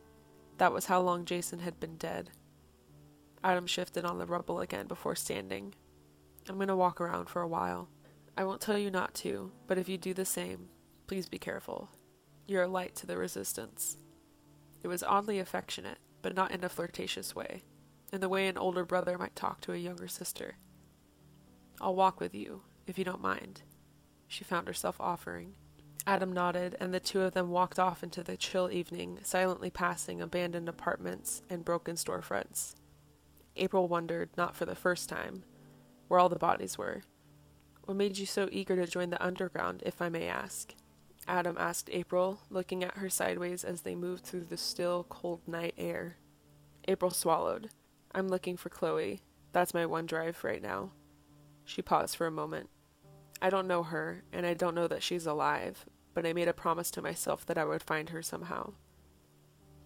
That 0.57 0.73
was 0.73 0.87
how 0.87 1.01
long 1.01 1.25
Jason 1.25 1.61
had 1.61 1.79
been 1.79 1.97
dead. 1.97 2.31
Adam 3.45 3.67
shifted 3.67 4.05
on 4.05 4.19
the 4.19 4.27
rubble 4.27 4.61
again 4.61 4.87
before 4.87 5.15
standing. 5.15 5.75
I'm 6.49 6.57
going 6.57 6.69
to 6.69 6.77
walk 6.77 7.01
around 7.01 7.29
for 7.29 7.43
a 7.43 7.49
while. 7.49 7.89
I 8.37 8.45
won't 8.45 8.61
tell 8.61 8.79
you 8.79 8.91
not 8.91 9.15
to, 9.17 9.53
but 9.67 9.79
if 9.79 9.89
you 9.89 9.99
do 9.99 10.15
the 10.15 10.25
same, 10.25 10.69
please 11.07 11.29
be 11.29 11.39
careful. 11.39 11.91
You're 12.47 12.63
a 12.63 12.69
light 12.69 12.95
to 12.97 13.07
the 13.07 13.17
resistance. 13.17 13.99
It 14.83 14.89
was 14.89 15.03
oddly 15.03 15.39
affectionate, 15.39 15.99
but 16.23 16.35
not 16.35 16.53
in 16.53 16.65
a 16.65 16.69
flirtatious 16.69 17.35
way, 17.35 17.65
in 18.13 18.21
the 18.21 18.29
way 18.29 18.47
an 18.47 18.57
older 18.59 18.85
brother 18.85 19.19
might 19.19 19.37
talk 19.37 19.61
to 19.63 19.73
a 19.73 19.79
younger 19.79 20.09
sister. 20.09 20.57
I'll 21.81 21.95
walk 21.95 22.21
with 22.21 22.35
you, 22.35 22.63
if 22.87 22.99
you 22.99 23.05
don't 23.05 23.23
mind 23.23 23.63
she 24.31 24.45
found 24.45 24.69
herself 24.69 24.97
offering. 25.01 25.55
Adam 26.07 26.33
nodded, 26.33 26.77
and 26.79 26.95
the 26.95 27.01
two 27.01 27.21
of 27.23 27.35
them 27.35 27.51
walked 27.51 27.81
off 27.81 28.05
into 28.05 28.23
the 28.23 28.37
chill 28.37 28.71
evening, 28.71 29.19
silently 29.23 29.71
passing 29.71 30.23
abandoned 30.23 30.69
apartments 30.69 31.43
and 31.51 31.65
broken 31.65 31.97
storefronts. 31.97 32.75
April 33.57 33.89
wondered, 33.89 34.31
not 34.37 34.55
for 34.55 34.65
the 34.65 34.77
first 34.77 35.09
time, 35.09 35.43
where 36.07 36.21
all 36.21 36.29
the 36.29 36.37
bodies 36.37 36.79
were. 36.79 37.03
What 37.85 37.97
made 37.97 38.19
you 38.19 38.25
so 38.25 38.49
eager 38.53 38.77
to 38.77 38.87
join 38.87 39.11
the 39.11 39.23
underground, 39.23 39.83
if 39.85 40.01
I 40.01 40.09
may 40.09 40.29
ask? 40.29 40.75
Adam 41.27 41.57
asked 41.59 41.91
April, 41.93 42.39
looking 42.51 42.85
at 42.85 42.99
her 42.99 43.11
sideways 43.11 43.65
as 43.65 43.83
they 43.83 43.97
moved 43.97 44.25
through 44.25 44.45
the 44.45 44.57
still, 44.57 45.05
cold 45.09 45.41
night 45.49 45.75
air. 45.77 46.19
April 46.87 47.11
swallowed. 47.11 47.71
I'm 48.15 48.29
looking 48.29 48.57
for 48.57 48.69
Chloe. 48.69 49.23
That's 49.53 49.75
my 49.75 49.87
one 49.87 50.07
drive 50.07 50.45
right 50.45 50.63
now. 50.63 50.93
She 51.65 51.83
paused 51.83 52.15
for 52.15 52.29
a 52.29 52.31
moment. 52.31 52.71
I 53.43 53.51
don't 53.51 53.67
know 53.67 53.83
her, 53.83 54.25
and 54.33 54.45
I 54.45 54.55
don't 54.55 54.75
know 54.75 54.89
that 54.89 55.03
she's 55.03 55.27
alive, 55.27 55.87
but 56.15 56.27
I 56.27 56.33
made 56.33 56.49
a 56.49 56.53
promise 56.53 56.91
to 56.93 57.03
myself 57.03 57.47
that 57.47 57.59
I 57.59 57.65
would 57.65 57.83
find 57.83 58.11
her 58.11 58.23
somehow. 58.23 58.73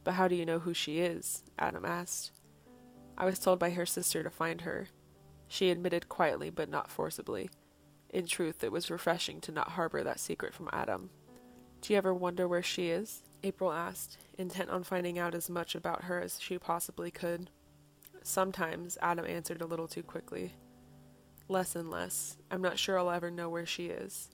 But 0.02 0.14
how 0.14 0.28
do 0.28 0.34
you 0.34 0.44
know 0.44 0.58
who 0.58 0.74
she 0.74 0.98
is? 0.98 1.44
Adam 1.58 1.84
asked. 1.84 2.32
I 3.16 3.24
was 3.24 3.38
told 3.38 3.58
by 3.58 3.70
her 3.70 3.86
sister 3.86 4.22
to 4.22 4.30
find 4.30 4.62
her. 4.62 4.88
She 5.46 5.70
admitted 5.70 6.08
quietly, 6.08 6.50
but 6.50 6.68
not 6.68 6.90
forcibly. 6.90 7.48
In 8.10 8.26
truth, 8.26 8.64
it 8.64 8.72
was 8.72 8.90
refreshing 8.90 9.40
to 9.42 9.52
not 9.52 9.70
harbor 9.70 10.02
that 10.02 10.20
secret 10.20 10.52
from 10.52 10.68
Adam. 10.72 11.10
Do 11.80 11.92
you 11.92 11.96
ever 11.96 12.14
wonder 12.14 12.48
where 12.48 12.62
she 12.62 12.88
is? 12.88 13.22
April 13.42 13.72
asked, 13.72 14.18
intent 14.38 14.70
on 14.70 14.84
finding 14.84 15.18
out 15.18 15.34
as 15.34 15.50
much 15.50 15.74
about 15.74 16.04
her 16.04 16.20
as 16.20 16.40
she 16.40 16.58
possibly 16.58 17.10
could. 17.10 17.50
Sometimes, 18.22 18.96
Adam 19.02 19.26
answered 19.26 19.60
a 19.60 19.66
little 19.66 19.86
too 19.86 20.02
quickly. 20.02 20.54
Less 21.48 21.76
and 21.76 21.90
less. 21.90 22.38
I'm 22.50 22.62
not 22.62 22.78
sure 22.78 22.98
I'll 22.98 23.10
ever 23.10 23.30
know 23.30 23.50
where 23.50 23.66
she 23.66 23.86
is. 23.86 24.30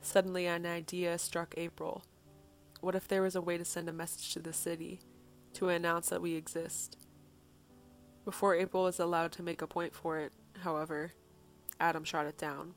Suddenly, 0.00 0.46
an 0.46 0.66
idea 0.66 1.16
struck 1.18 1.54
April. 1.56 2.02
What 2.80 2.94
if 2.94 3.06
there 3.06 3.22
was 3.22 3.36
a 3.36 3.40
way 3.40 3.58
to 3.58 3.64
send 3.64 3.88
a 3.88 3.92
message 3.92 4.32
to 4.34 4.40
the 4.40 4.52
city, 4.52 5.00
to 5.54 5.68
announce 5.68 6.08
that 6.08 6.22
we 6.22 6.34
exist? 6.34 6.96
Before 8.24 8.54
April 8.54 8.84
was 8.84 8.98
allowed 8.98 9.32
to 9.32 9.42
make 9.42 9.62
a 9.62 9.66
point 9.66 9.94
for 9.94 10.18
it, 10.18 10.32
however, 10.62 11.12
Adam 11.80 12.04
shot 12.04 12.26
it 12.26 12.36
down. 12.36 12.74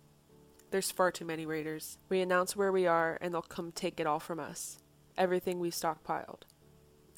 There's 0.70 0.92
far 0.92 1.12
too 1.12 1.26
many 1.26 1.46
raiders. 1.46 1.98
We 2.08 2.22
announce 2.22 2.56
where 2.56 2.72
we 2.72 2.88
are, 2.88 3.18
and 3.20 3.34
they'll 3.34 3.42
come 3.42 3.72
take 3.72 4.00
it 4.00 4.08
all 4.08 4.20
from 4.20 4.40
us. 4.40 4.78
Everything 5.18 5.60
we've 5.60 5.74
stockpiled. 5.74 6.44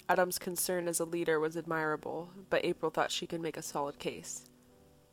Adam's 0.09 0.39
concern 0.39 0.87
as 0.87 0.99
a 0.99 1.05
leader 1.05 1.39
was 1.39 1.55
admirable, 1.55 2.31
but 2.49 2.65
April 2.65 2.89
thought 2.89 3.11
she 3.11 3.27
could 3.27 3.41
make 3.41 3.57
a 3.57 3.61
solid 3.61 3.99
case. 3.99 4.45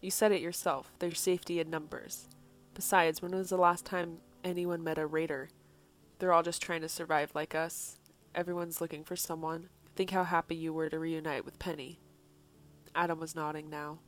You 0.01 0.11
said 0.11 0.33
it 0.33 0.41
yourself, 0.41 0.93
there's 0.99 1.21
safety 1.21 1.61
in 1.61 1.69
numbers. 1.69 2.29
Besides, 2.75 3.21
when 3.21 3.33
was 3.33 3.51
the 3.51 3.59
last 3.59 3.85
time 3.85 4.19
anyone 4.43 4.83
met 4.83 4.99
a 4.99 5.07
raider? 5.07 5.51
They're 6.19 6.33
all 6.33 6.43
just 6.43 6.63
trying 6.63 6.81
to 6.81 6.89
survive 6.89 7.33
like 7.35 7.55
us. 7.55 7.99
Everyone's 8.35 8.81
looking 8.81 9.05
for 9.05 9.17
someone. 9.17 9.69
Think 9.97 10.11
how 10.11 10.25
happy 10.25 10.55
you 10.55 10.73
were 10.73 10.89
to 10.89 10.99
reunite 10.99 11.45
with 11.45 11.59
Penny. 11.59 12.01
Adam 12.95 13.21
was 13.21 13.35
nodding 13.35 13.69
now. 13.69 13.99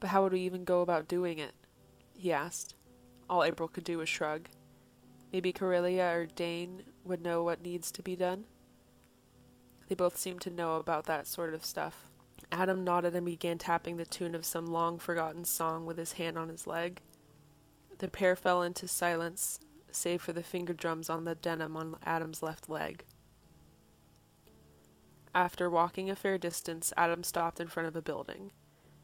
But 0.00 0.10
how 0.10 0.22
would 0.22 0.32
we 0.32 0.40
even 0.40 0.64
go 0.64 0.80
about 0.80 1.06
doing 1.08 1.38
it? 1.38 1.54
he 2.12 2.32
asked. 2.32 2.74
All 3.28 3.44
April 3.44 3.68
could 3.68 3.84
do 3.84 3.98
was 3.98 4.08
shrug. 4.08 4.48
Maybe 5.32 5.52
Corellia 5.52 6.10
or 6.12 6.26
Dane 6.26 6.82
would 7.04 7.22
know 7.22 7.44
what 7.44 7.62
needs 7.62 7.92
to 7.92 8.02
be 8.02 8.16
done? 8.16 8.44
They 9.88 9.94
both 9.94 10.16
seemed 10.16 10.40
to 10.42 10.50
know 10.50 10.76
about 10.76 11.06
that 11.06 11.26
sort 11.28 11.54
of 11.54 11.64
stuff. 11.64 12.09
Adam 12.52 12.82
nodded 12.84 13.14
and 13.14 13.26
began 13.26 13.58
tapping 13.58 13.96
the 13.96 14.04
tune 14.04 14.34
of 14.34 14.44
some 14.44 14.66
long 14.66 14.98
forgotten 14.98 15.44
song 15.44 15.86
with 15.86 15.96
his 15.96 16.12
hand 16.12 16.36
on 16.36 16.48
his 16.48 16.66
leg. 16.66 17.00
The 17.98 18.08
pair 18.08 18.34
fell 18.34 18.62
into 18.62 18.88
silence, 18.88 19.60
save 19.90 20.22
for 20.22 20.32
the 20.32 20.42
finger 20.42 20.72
drums 20.72 21.08
on 21.08 21.24
the 21.24 21.34
denim 21.34 21.76
on 21.76 21.96
Adam's 22.04 22.42
left 22.42 22.68
leg. 22.68 23.04
After 25.34 25.70
walking 25.70 26.10
a 26.10 26.16
fair 26.16 26.38
distance, 26.38 26.92
Adam 26.96 27.22
stopped 27.22 27.60
in 27.60 27.68
front 27.68 27.86
of 27.86 27.94
a 27.94 28.02
building. 28.02 28.50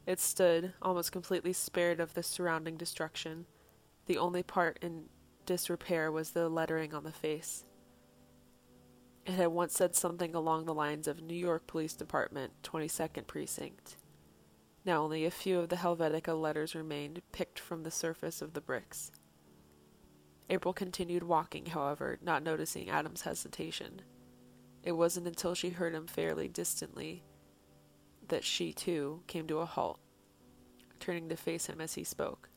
It 0.05 0.19
stood, 0.19 0.73
almost 0.81 1.11
completely 1.11 1.53
spared 1.53 1.99
of 1.99 2.13
the 2.13 2.23
surrounding 2.23 2.75
destruction. 2.75 3.45
The 4.07 4.17
only 4.17 4.43
part 4.43 4.77
in 4.81 5.05
disrepair 5.45 6.11
was 6.11 6.31
the 6.31 6.49
lettering 6.49 6.93
on 6.93 7.03
the 7.03 7.11
face. 7.11 7.63
It 9.27 9.33
had 9.33 9.47
once 9.49 9.73
said 9.73 9.93
something 9.93 10.33
along 10.33 10.65
the 10.65 10.73
lines 10.73 11.05
of 11.05 11.21
New 11.21 11.35
York 11.35 11.67
Police 11.67 11.95
Department, 11.95 12.53
22nd 12.63 13.27
Precinct. 13.27 13.97
Now 14.85 15.03
only 15.03 15.25
a 15.25 15.31
few 15.31 15.59
of 15.59 15.67
the 15.67 15.75
Helvetica 15.75 16.33
letters 16.39 16.73
remained, 16.73 17.21
picked 17.33 17.59
from 17.59 17.83
the 17.83 17.91
surface 17.91 18.41
of 18.41 18.53
the 18.53 18.61
bricks. 18.61 19.11
April 20.49 20.73
continued 20.73 21.23
walking, 21.23 21.65
however, 21.65 22.17
not 22.21 22.41
noticing 22.41 22.89
Adam's 22.89 23.23
hesitation. 23.23 24.01
It 24.81 24.93
wasn't 24.93 25.27
until 25.27 25.53
she 25.53 25.71
heard 25.71 25.93
him 25.93 26.07
fairly 26.07 26.47
distantly 26.47 27.25
that 28.29 28.45
she, 28.45 28.71
too, 28.71 29.23
came 29.27 29.45
to 29.47 29.59
a 29.59 29.65
halt, 29.65 29.99
turning 31.01 31.27
to 31.27 31.35
face 31.35 31.65
him 31.65 31.81
as 31.81 31.95
he 31.95 32.05
spoke. 32.05 32.47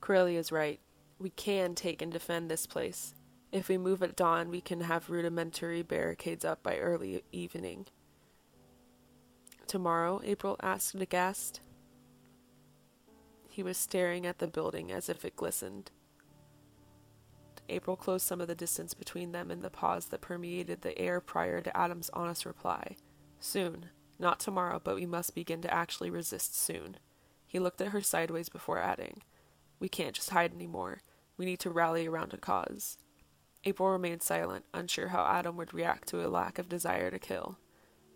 Corellia 0.00 0.38
is 0.38 0.50
right. 0.50 0.80
We 1.18 1.28
can 1.28 1.74
take 1.74 2.00
and 2.00 2.10
defend 2.10 2.50
this 2.50 2.66
place. 2.66 3.14
If 3.52 3.68
we 3.68 3.78
move 3.78 4.02
at 4.02 4.14
dawn, 4.14 4.48
we 4.48 4.60
can 4.60 4.82
have 4.82 5.10
rudimentary 5.10 5.82
barricades 5.82 6.44
up 6.44 6.62
by 6.62 6.78
early 6.78 7.24
evening. 7.32 7.86
Tomorrow, 9.66 10.20
April 10.24 10.56
asked 10.62 10.94
aghast. 10.94 11.60
He 13.48 13.64
was 13.64 13.76
staring 13.76 14.24
at 14.24 14.38
the 14.38 14.46
building 14.46 14.92
as 14.92 15.08
if 15.08 15.24
it 15.24 15.34
glistened. 15.34 15.90
April 17.68 17.96
closed 17.96 18.26
some 18.26 18.40
of 18.40 18.48
the 18.48 18.54
distance 18.54 18.94
between 18.94 19.32
them 19.32 19.50
in 19.50 19.62
the 19.62 19.70
pause 19.70 20.06
that 20.06 20.20
permeated 20.20 20.82
the 20.82 20.96
air 20.98 21.20
prior 21.20 21.60
to 21.60 21.76
Adam's 21.76 22.10
honest 22.12 22.44
reply. 22.44 22.96
Soon. 23.40 23.86
Not 24.18 24.38
tomorrow, 24.38 24.80
but 24.82 24.96
we 24.96 25.06
must 25.06 25.34
begin 25.34 25.62
to 25.62 25.72
actually 25.72 26.10
resist 26.10 26.54
soon. 26.54 26.98
He 27.46 27.58
looked 27.58 27.80
at 27.80 27.88
her 27.88 28.02
sideways 28.02 28.48
before 28.48 28.78
adding, 28.78 29.22
We 29.80 29.88
can't 29.88 30.14
just 30.14 30.30
hide 30.30 30.52
any 30.54 30.66
more. 30.66 31.00
We 31.36 31.46
need 31.46 31.58
to 31.60 31.70
rally 31.70 32.06
around 32.06 32.34
a 32.34 32.36
cause. 32.36 32.98
April 33.64 33.90
remained 33.90 34.22
silent, 34.22 34.64
unsure 34.72 35.08
how 35.08 35.24
Adam 35.24 35.56
would 35.56 35.74
react 35.74 36.08
to 36.08 36.24
a 36.24 36.28
lack 36.28 36.58
of 36.58 36.68
desire 36.68 37.10
to 37.10 37.18
kill. 37.18 37.58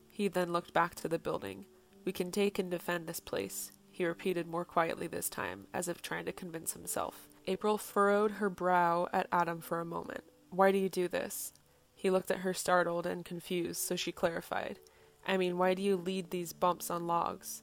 He 0.08 0.28
then 0.28 0.52
looked 0.52 0.72
back 0.72 0.94
to 0.96 1.08
the 1.08 1.18
building. 1.18 1.66
We 2.04 2.12
can 2.12 2.30
take 2.30 2.58
and 2.58 2.70
defend 2.70 3.06
this 3.06 3.20
place, 3.20 3.72
he 3.94 4.04
repeated 4.04 4.48
more 4.48 4.64
quietly 4.64 5.06
this 5.06 5.28
time, 5.28 5.68
as 5.72 5.86
if 5.86 6.02
trying 6.02 6.24
to 6.24 6.32
convince 6.32 6.72
himself. 6.72 7.28
April 7.46 7.78
furrowed 7.78 8.32
her 8.32 8.50
brow 8.50 9.06
at 9.12 9.28
Adam 9.30 9.60
for 9.60 9.78
a 9.78 9.84
moment. 9.84 10.24
Why 10.50 10.72
do 10.72 10.78
you 10.78 10.88
do 10.88 11.06
this? 11.06 11.52
He 11.94 12.10
looked 12.10 12.32
at 12.32 12.38
her 12.38 12.52
startled 12.52 13.06
and 13.06 13.24
confused, 13.24 13.80
so 13.80 13.94
she 13.94 14.10
clarified. 14.10 14.80
I 15.24 15.36
mean, 15.36 15.58
why 15.58 15.74
do 15.74 15.82
you 15.82 15.96
lead 15.96 16.30
these 16.30 16.52
bumps 16.52 16.90
on 16.90 17.06
logs? 17.06 17.62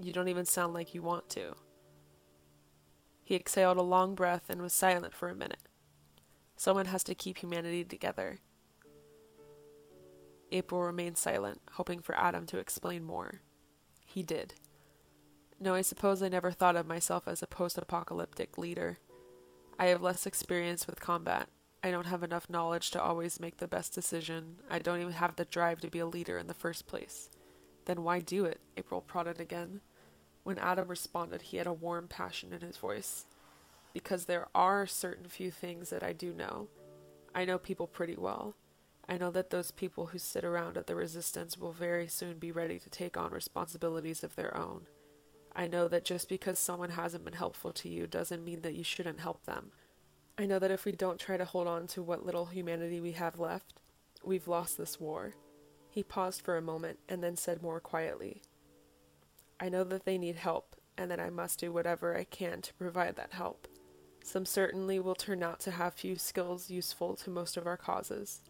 You 0.00 0.14
don't 0.14 0.28
even 0.28 0.46
sound 0.46 0.72
like 0.72 0.94
you 0.94 1.02
want 1.02 1.28
to. 1.30 1.56
He 3.22 3.34
exhaled 3.34 3.76
a 3.76 3.82
long 3.82 4.14
breath 4.14 4.48
and 4.48 4.62
was 4.62 4.72
silent 4.72 5.12
for 5.12 5.28
a 5.28 5.34
minute. 5.34 5.68
Someone 6.64 6.86
has 6.86 7.04
to 7.04 7.14
keep 7.14 7.36
humanity 7.36 7.84
together. 7.84 8.38
April 10.50 10.80
remained 10.80 11.18
silent, 11.18 11.60
hoping 11.72 12.00
for 12.00 12.18
Adam 12.18 12.46
to 12.46 12.56
explain 12.56 13.04
more. 13.04 13.42
He 14.06 14.22
did. 14.22 14.54
No, 15.60 15.74
I 15.74 15.82
suppose 15.82 16.22
I 16.22 16.30
never 16.30 16.50
thought 16.50 16.74
of 16.74 16.86
myself 16.86 17.28
as 17.28 17.42
a 17.42 17.46
post 17.46 17.76
apocalyptic 17.76 18.56
leader. 18.56 18.96
I 19.78 19.88
have 19.88 20.00
less 20.00 20.24
experience 20.24 20.86
with 20.86 21.02
combat. 21.02 21.50
I 21.82 21.90
don't 21.90 22.06
have 22.06 22.22
enough 22.22 22.48
knowledge 22.48 22.90
to 22.92 23.02
always 23.02 23.38
make 23.38 23.58
the 23.58 23.68
best 23.68 23.94
decision. 23.94 24.56
I 24.70 24.78
don't 24.78 25.02
even 25.02 25.12
have 25.12 25.36
the 25.36 25.44
drive 25.44 25.82
to 25.82 25.90
be 25.90 25.98
a 25.98 26.06
leader 26.06 26.38
in 26.38 26.46
the 26.46 26.54
first 26.54 26.86
place. 26.86 27.28
Then 27.84 28.02
why 28.02 28.20
do 28.20 28.46
it? 28.46 28.60
April 28.78 29.02
prodded 29.02 29.38
again. 29.38 29.82
When 30.44 30.58
Adam 30.58 30.88
responded, 30.88 31.42
he 31.42 31.58
had 31.58 31.66
a 31.66 31.74
warm 31.74 32.08
passion 32.08 32.54
in 32.54 32.62
his 32.62 32.78
voice 32.78 33.26
because 33.94 34.26
there 34.26 34.48
are 34.54 34.86
certain 34.86 35.28
few 35.28 35.50
things 35.50 35.88
that 35.88 36.02
I 36.02 36.12
do 36.12 36.34
know. 36.34 36.68
I 37.34 37.46
know 37.46 37.56
people 37.56 37.86
pretty 37.86 38.16
well. 38.16 38.56
I 39.08 39.16
know 39.16 39.30
that 39.30 39.50
those 39.50 39.70
people 39.70 40.06
who 40.06 40.18
sit 40.18 40.44
around 40.44 40.76
at 40.76 40.86
the 40.86 40.94
resistance 40.94 41.56
will 41.56 41.72
very 41.72 42.08
soon 42.08 42.38
be 42.38 42.52
ready 42.52 42.78
to 42.78 42.90
take 42.90 43.16
on 43.16 43.30
responsibilities 43.32 44.22
of 44.22 44.36
their 44.36 44.54
own. 44.56 44.86
I 45.56 45.68
know 45.68 45.88
that 45.88 46.04
just 46.04 46.28
because 46.28 46.58
someone 46.58 46.90
hasn't 46.90 47.24
been 47.24 47.34
helpful 47.34 47.72
to 47.72 47.88
you 47.88 48.06
doesn't 48.06 48.44
mean 48.44 48.62
that 48.62 48.74
you 48.74 48.82
shouldn't 48.82 49.20
help 49.20 49.44
them. 49.44 49.70
I 50.36 50.46
know 50.46 50.58
that 50.58 50.72
if 50.72 50.84
we 50.84 50.92
don't 50.92 51.20
try 51.20 51.36
to 51.36 51.44
hold 51.44 51.68
on 51.68 51.86
to 51.88 52.02
what 52.02 52.26
little 52.26 52.46
humanity 52.46 53.00
we 53.00 53.12
have 53.12 53.38
left, 53.38 53.74
we've 54.24 54.48
lost 54.48 54.76
this 54.76 54.98
war. 54.98 55.34
He 55.88 56.02
paused 56.02 56.40
for 56.40 56.56
a 56.56 56.62
moment 56.62 56.98
and 57.08 57.22
then 57.22 57.36
said 57.36 57.62
more 57.62 57.78
quietly, 57.78 58.42
I 59.60 59.68
know 59.68 59.84
that 59.84 60.04
they 60.04 60.18
need 60.18 60.34
help, 60.34 60.74
and 60.98 61.08
that 61.10 61.20
I 61.20 61.30
must 61.30 61.60
do 61.60 61.72
whatever 61.72 62.16
I 62.16 62.24
can 62.24 62.60
to 62.62 62.74
provide 62.74 63.14
that 63.16 63.32
help. 63.32 63.68
Some 64.26 64.46
certainly 64.46 64.98
will 64.98 65.14
turn 65.14 65.42
out 65.42 65.60
to 65.60 65.70
have 65.70 65.92
few 65.92 66.16
skills 66.16 66.70
useful 66.70 67.14
to 67.16 67.30
most 67.30 67.58
of 67.58 67.66
our 67.66 67.76
causes. 67.76 68.40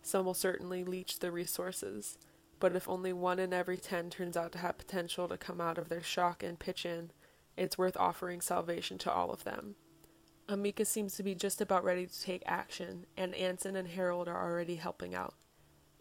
Some 0.00 0.24
will 0.24 0.34
certainly 0.34 0.84
leech 0.84 1.18
the 1.18 1.32
resources, 1.32 2.16
but 2.60 2.76
if 2.76 2.88
only 2.88 3.12
one 3.12 3.40
in 3.40 3.52
every 3.52 3.76
ten 3.76 4.08
turns 4.08 4.36
out 4.36 4.52
to 4.52 4.58
have 4.58 4.78
potential 4.78 5.26
to 5.26 5.36
come 5.36 5.60
out 5.60 5.78
of 5.78 5.88
their 5.88 6.02
shock 6.02 6.44
and 6.44 6.60
pitch 6.60 6.86
in, 6.86 7.10
it's 7.56 7.76
worth 7.76 7.96
offering 7.96 8.40
salvation 8.40 8.98
to 8.98 9.12
all 9.12 9.32
of 9.32 9.42
them. 9.42 9.74
Amika 10.48 10.86
seems 10.86 11.16
to 11.16 11.24
be 11.24 11.34
just 11.34 11.60
about 11.60 11.82
ready 11.82 12.06
to 12.06 12.22
take 12.22 12.44
action, 12.46 13.04
and 13.16 13.34
Anson 13.34 13.74
and 13.74 13.88
Harold 13.88 14.28
are 14.28 14.40
already 14.40 14.76
helping 14.76 15.12
out. 15.12 15.34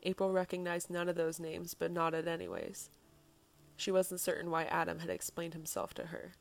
April 0.04 0.32
recognized 0.32 0.92
none 0.92 1.10
of 1.10 1.16
those 1.16 1.40
names, 1.40 1.74
but 1.74 1.92
nodded 1.92 2.28
anyways. 2.28 2.92
She 3.76 3.92
wasn't 3.92 4.22
certain 4.22 4.52
why 4.52 4.66
Adam 4.66 5.00
had 5.00 5.10
explained 5.10 5.56
himself 5.56 5.96
to 5.96 6.06
her. 6.06 6.34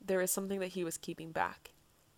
There 0.00 0.20
was 0.20 0.30
something 0.30 0.60
that 0.60 0.68
he 0.68 0.84
was 0.84 0.96
keeping 0.96 1.32
back. 1.32 1.72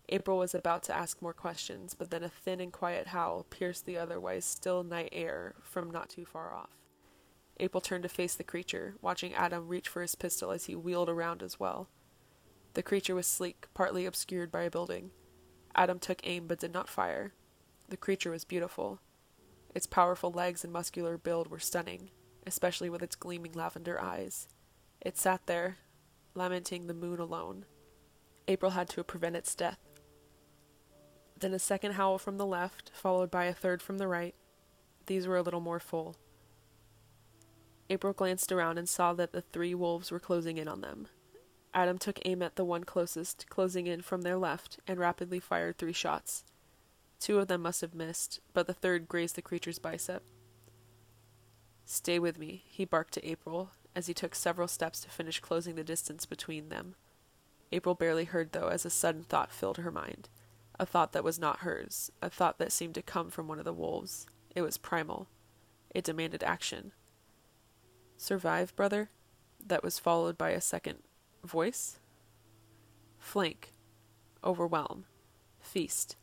April 0.09 0.37
was 0.37 0.53
about 0.53 0.83
to 0.83 0.95
ask 0.95 1.21
more 1.21 1.33
questions, 1.33 1.93
but 1.93 2.11
then 2.11 2.23
a 2.23 2.29
thin 2.29 2.59
and 2.59 2.73
quiet 2.73 3.07
howl 3.07 3.45
pierced 3.49 3.85
the 3.85 3.97
otherwise 3.97 4.45
still 4.45 4.83
night 4.83 5.09
air 5.11 5.55
from 5.61 5.89
not 5.89 6.09
too 6.09 6.25
far 6.25 6.53
off. 6.53 6.77
April 7.59 7.81
turned 7.81 8.03
to 8.03 8.09
face 8.09 8.35
the 8.35 8.43
creature, 8.43 8.95
watching 9.01 9.33
Adam 9.33 9.67
reach 9.67 9.87
for 9.87 10.01
his 10.01 10.15
pistol 10.15 10.51
as 10.51 10.65
he 10.65 10.75
wheeled 10.75 11.09
around 11.09 11.41
as 11.41 11.59
well. 11.59 11.87
The 12.73 12.83
creature 12.83 13.15
was 13.15 13.27
sleek, 13.27 13.67
partly 13.73 14.05
obscured 14.05 14.51
by 14.51 14.63
a 14.63 14.71
building. 14.71 15.11
Adam 15.75 15.99
took 15.99 16.19
aim 16.23 16.47
but 16.47 16.59
did 16.59 16.73
not 16.73 16.89
fire. 16.89 17.33
The 17.89 17.97
creature 17.97 18.31
was 18.31 18.45
beautiful. 18.45 18.99
Its 19.73 19.87
powerful 19.87 20.31
legs 20.31 20.63
and 20.63 20.73
muscular 20.73 21.17
build 21.17 21.49
were 21.49 21.59
stunning, 21.59 22.09
especially 22.45 22.89
with 22.89 23.03
its 23.03 23.15
gleaming 23.15 23.53
lavender 23.53 24.01
eyes. 24.01 24.47
It 25.01 25.17
sat 25.17 25.45
there, 25.45 25.77
lamenting 26.35 26.87
the 26.87 26.93
moon 26.93 27.19
alone. 27.19 27.65
April 28.47 28.71
had 28.71 28.89
to 28.89 29.03
prevent 29.03 29.35
its 29.35 29.55
death. 29.55 29.79
Then 31.43 31.53
a 31.53 31.59
second 31.59 31.95
howl 31.95 32.19
from 32.19 32.37
the 32.37 32.45
left, 32.45 32.89
followed 32.93 33.29
by 33.29 33.43
a 33.43 33.53
third 33.53 33.81
from 33.81 33.97
the 33.97 34.07
right. 34.07 34.33
These 35.07 35.27
were 35.27 35.35
a 35.35 35.41
little 35.41 35.59
more 35.59 35.81
full. 35.81 36.15
April 37.89 38.13
glanced 38.13 38.53
around 38.53 38.77
and 38.77 38.87
saw 38.87 39.11
that 39.11 39.33
the 39.33 39.41
three 39.41 39.75
wolves 39.75 40.09
were 40.09 40.21
closing 40.21 40.57
in 40.57 40.69
on 40.69 40.79
them. 40.79 41.07
Adam 41.73 41.97
took 41.97 42.17
aim 42.23 42.41
at 42.41 42.55
the 42.55 42.63
one 42.63 42.85
closest, 42.85 43.49
closing 43.49 43.87
in 43.87 44.01
from 44.01 44.21
their 44.21 44.37
left, 44.37 44.79
and 44.87 45.01
rapidly 45.01 45.37
fired 45.37 45.77
three 45.77 45.91
shots. 45.91 46.45
Two 47.19 47.39
of 47.39 47.49
them 47.49 47.63
must 47.63 47.81
have 47.81 47.93
missed, 47.93 48.39
but 48.53 48.65
the 48.65 48.73
third 48.73 49.09
grazed 49.09 49.35
the 49.35 49.41
creature's 49.41 49.79
bicep. 49.79 50.23
Stay 51.83 52.19
with 52.19 52.39
me, 52.39 52.63
he 52.67 52.85
barked 52.85 53.13
to 53.15 53.29
April, 53.29 53.71
as 53.93 54.07
he 54.07 54.13
took 54.13 54.33
several 54.33 54.69
steps 54.69 55.01
to 55.01 55.09
finish 55.09 55.41
closing 55.41 55.75
the 55.75 55.83
distance 55.83 56.25
between 56.25 56.69
them. 56.69 56.95
April 57.73 57.95
barely 57.95 58.23
heard, 58.23 58.53
though, 58.53 58.69
as 58.69 58.85
a 58.85 58.89
sudden 58.89 59.23
thought 59.23 59.51
filled 59.51 59.79
her 59.79 59.91
mind. 59.91 60.29
A 60.79 60.85
thought 60.85 61.11
that 61.13 61.23
was 61.23 61.39
not 61.39 61.59
hers, 61.59 62.11
a 62.21 62.29
thought 62.29 62.57
that 62.57 62.71
seemed 62.71 62.95
to 62.95 63.01
come 63.01 63.29
from 63.29 63.47
one 63.47 63.59
of 63.59 63.65
the 63.65 63.73
wolves. 63.73 64.25
It 64.55 64.61
was 64.61 64.77
primal. 64.77 65.27
It 65.91 66.03
demanded 66.03 66.43
action. 66.43 66.91
Survive, 68.17 68.75
brother? 68.75 69.09
That 69.65 69.83
was 69.83 69.99
followed 69.99 70.37
by 70.37 70.49
a 70.49 70.61
second 70.61 70.99
voice. 71.43 71.99
Flank. 73.19 73.73
Overwhelm. 74.43 75.05
Feast. 75.59 76.15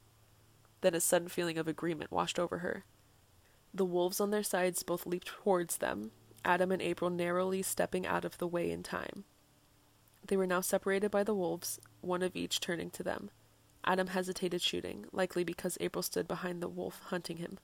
Then 0.81 0.95
a 0.95 1.01
sudden 1.01 1.29
feeling 1.29 1.59
of 1.59 1.69
agreement 1.69 2.11
washed 2.11 2.39
over 2.39 2.59
her. 2.59 2.85
The 3.73 3.85
wolves 3.85 4.21
on 4.21 4.31
their 4.31 4.43
sides 4.43 4.83
both 4.83 5.07
leaped 5.07 5.29
towards 5.29 5.77
them, 5.77 6.11
Adam 6.45 6.73
and 6.73 6.83
April 6.83 7.11
narrowly 7.11 7.63
stepping 7.63 8.07
out 8.07 8.25
of 8.25 8.39
the 8.39 8.47
way 8.47 8.71
in 8.71 8.83
time. 8.83 9.25
They 10.27 10.37
were 10.37 10.47
now 10.47 10.61
separated 10.61 11.11
by 11.11 11.23
the 11.23 11.35
wolves, 11.35 11.79
one 12.01 12.23
of 12.23 12.35
each 12.35 12.61
turning 12.61 12.91
to 12.91 13.03
them. 13.03 13.31
Adam 13.85 14.09
hesitated 14.09 14.61
shooting, 14.61 15.07
likely 15.13 15.45
because 15.45 15.79
April 15.81 16.03
stood 16.03 16.29
behind 16.29 16.63
the 16.63 16.69
wolf 16.69 17.01
hunting 17.07 17.39
him. 17.39 17.59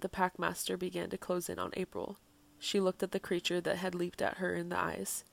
The 0.00 0.08
packmaster 0.08 0.78
began 0.78 1.10
to 1.10 1.18
close 1.18 1.48
in 1.48 1.58
on 1.58 1.72
April. 1.74 2.18
She 2.58 2.80
looked 2.80 3.02
at 3.02 3.12
the 3.12 3.20
creature 3.20 3.60
that 3.60 3.76
had 3.76 3.94
leaped 3.94 4.22
at 4.22 4.38
her 4.38 4.54
in 4.54 4.68
the 4.68 4.78
eyes. 4.78 5.24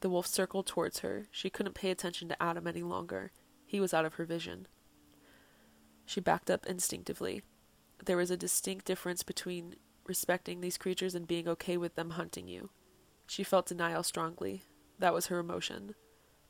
The 0.00 0.10
wolf 0.10 0.26
circled 0.26 0.66
towards 0.66 1.00
her. 1.00 1.26
She 1.30 1.50
couldn't 1.50 1.74
pay 1.74 1.90
attention 1.90 2.28
to 2.28 2.42
Adam 2.42 2.66
any 2.66 2.82
longer. 2.82 3.32
He 3.66 3.80
was 3.80 3.94
out 3.94 4.04
of 4.04 4.14
her 4.14 4.24
vision. 4.24 4.66
She 6.06 6.20
backed 6.20 6.50
up 6.50 6.66
instinctively. 6.66 7.42
There 8.04 8.16
was 8.16 8.30
a 8.30 8.36
distinct 8.36 8.86
difference 8.86 9.22
between 9.22 9.76
respecting 10.06 10.60
these 10.60 10.78
creatures 10.78 11.14
and 11.14 11.28
being 11.28 11.46
okay 11.46 11.76
with 11.76 11.94
them 11.94 12.10
hunting 12.10 12.48
you. 12.48 12.70
She 13.26 13.44
felt 13.44 13.66
denial 13.66 14.02
strongly. 14.02 14.62
That 14.98 15.14
was 15.14 15.26
her 15.26 15.38
emotion. 15.38 15.94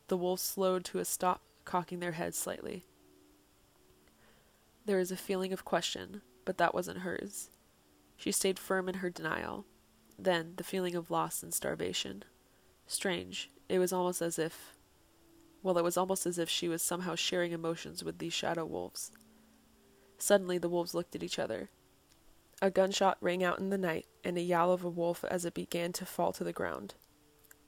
The 0.09 0.16
wolf 0.16 0.40
slowed 0.40 0.85
to 0.87 0.98
a 0.98 1.04
stop, 1.04 1.42
cocking 1.64 2.01
their 2.01 2.12
heads 2.12 2.38
slightly. 2.38 2.85
There 4.87 4.99
was 4.99 5.12
a 5.12 5.16
feeling 5.16 5.53
of 5.53 5.64
question, 5.64 6.23
but 6.44 6.59
that 6.59 6.75
wasn't 6.75 7.01
hers. 7.01 7.51
She 8.16 8.33
stayed 8.33 8.59
firm 8.59 8.88
in 8.88 8.96
her 8.96 9.11
denial. 9.11 9.64
Then 10.18 10.55
the 10.57 10.64
feeling 10.64 10.94
of 10.94 11.11
loss 11.11 11.42
and 11.42 11.55
starvation. 11.55 12.25
Strange. 12.87 13.51
It 13.68 13.79
was 13.79 13.92
almost 13.92 14.20
as 14.20 14.38
if. 14.38 14.75
Well, 15.62 15.79
it 15.79 15.85
was 15.85 15.96
almost 15.96 16.27
as 16.27 16.38
if 16.38 16.49
she 16.49 16.68
was 16.68 16.83
somehow 16.83 17.14
sharing 17.14 17.53
emotions 17.53 18.03
with 18.03 18.18
these 18.18 18.33
shadow 18.33 18.64
wolves. 18.64 19.12
Suddenly 20.18 20.59
the 20.59 20.68
wolves 20.68 20.94
looked 20.94 21.14
at 21.14 21.23
each 21.23 21.38
other. 21.38 21.70
A 22.61 22.70
gunshot 22.70 23.16
rang 23.20 23.42
out 23.42 23.59
in 23.59 23.70
the 23.70 23.79
night, 23.79 24.07
and 24.23 24.37
a 24.37 24.42
yowl 24.42 24.73
of 24.73 24.85
a 24.85 24.90
wolf 24.90 25.25
as 25.31 25.44
it 25.44 25.55
began 25.55 25.92
to 25.94 26.05
fall 26.05 26.33
to 26.33 26.44
the 26.44 26.53
ground. 26.53 26.94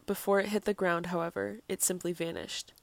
Before 0.06 0.40
it 0.40 0.48
hit 0.48 0.64
the 0.64 0.74
ground, 0.74 1.06
however, 1.06 1.60
it 1.68 1.82
simply 1.82 2.12
vanished. 2.12 2.74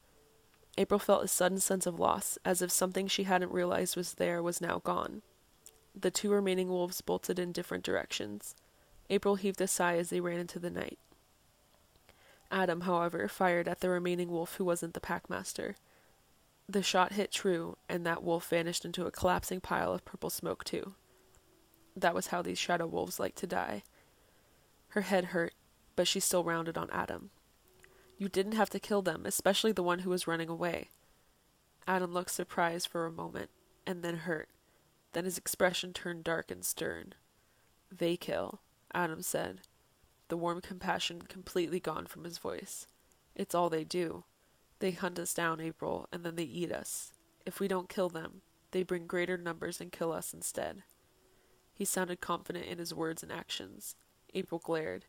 April 0.80 0.98
felt 0.98 1.26
a 1.26 1.28
sudden 1.28 1.60
sense 1.60 1.86
of 1.86 2.00
loss, 2.00 2.38
as 2.46 2.62
if 2.62 2.72
something 2.72 3.06
she 3.06 3.24
hadn't 3.26 3.52
realized 3.52 3.98
was 3.98 4.14
there 4.14 4.42
was 4.42 4.62
now 4.62 4.80
gone. 4.80 5.22
The 5.94 6.10
two 6.10 6.32
remaining 6.32 6.70
wolves 6.70 7.02
bolted 7.02 7.38
in 7.38 7.52
different 7.52 7.84
directions. 7.84 8.56
April 9.10 9.36
heaved 9.36 9.60
a 9.60 9.68
sigh 9.68 9.98
as 9.98 10.10
they 10.10 10.22
ran 10.22 10.40
into 10.40 10.58
the 10.58 10.70
night. 10.70 10.98
Adam, 12.50 12.82
however, 12.82 13.28
fired 13.28 13.68
at 13.68 13.82
the 13.82 13.90
remaining 13.90 14.32
wolf 14.32 14.56
who 14.56 14.64
wasn't 14.64 14.94
the 14.94 15.02
packmaster. 15.02 15.76
The 16.70 16.82
shot 16.82 17.12
hit 17.12 17.34
true, 17.34 17.76
and 17.90 18.06
that 18.06 18.24
wolf 18.24 18.48
vanished 18.48 18.86
into 18.86 19.06
a 19.06 19.12
collapsing 19.12 19.60
pile 19.60 19.92
of 19.92 20.06
purple 20.06 20.30
smoke, 20.30 20.64
too. 20.64 20.94
That 21.94 22.16
was 22.16 22.28
how 22.28 22.42
these 22.42 22.58
shadow 22.58 22.88
wolves 22.88 23.20
like 23.20 23.36
to 23.36 23.48
die. 23.48 23.84
Her 24.90 25.02
head 25.02 25.26
hurt, 25.26 25.54
but 25.98 26.08
she 26.08 26.22
still 26.22 26.46
rounded 26.46 26.78
on 26.78 26.90
Adam. 26.90 27.32
You 28.20 28.30
didn't 28.30 28.52
have 28.52 28.70
to 28.72 28.80
kill 28.80 29.02
them, 29.02 29.26
especially 29.26 29.72
the 29.72 29.82
one 29.82 30.00
who 30.00 30.10
was 30.10 30.28
running 30.28 30.50
away. 30.50 30.90
Adam 31.88 32.14
looked 32.14 32.32
surprised 32.32 32.88
for 32.88 33.06
a 33.06 33.12
moment, 33.12 33.50
and 33.88 34.04
then 34.04 34.18
hurt. 34.18 34.50
Then 35.14 35.24
his 35.24 35.38
expression 35.38 35.94
turned 35.94 36.26
dark 36.26 36.52
and 36.52 36.64
stern. 36.64 37.16
They 37.90 38.18
kill, 38.18 38.60
Adam 38.94 39.24
said, 39.24 39.62
the 40.28 40.38
warm 40.38 40.62
compassion 40.62 41.24
completely 41.24 41.80
gone 41.80 42.06
from 42.06 42.24
his 42.24 42.38
voice. 42.38 42.86
It's 43.36 43.56
all 43.56 43.70
they 43.70 43.84
do. 43.84 44.26
They 44.78 44.92
hunt 44.92 45.18
us 45.18 45.34
down, 45.34 45.60
April, 45.60 46.08
and 46.12 46.24
then 46.24 46.36
they 46.36 46.44
eat 46.44 46.72
us. 46.72 47.14
If 47.46 47.60
we 47.60 47.68
don't 47.68 47.90
kill 47.90 48.10
them, 48.10 48.42
they 48.72 48.84
bring 48.84 49.08
greater 49.08 49.38
numbers 49.38 49.82
and 49.82 49.92
kill 49.92 50.12
us 50.12 50.34
instead. 50.34 50.84
He 51.74 51.84
sounded 51.84 52.22
confident 52.22 52.66
in 52.66 52.78
his 52.78 52.94
words 52.94 53.24
and 53.24 53.32
actions. 53.32 53.96
April 54.36 54.62
glared. 54.64 55.06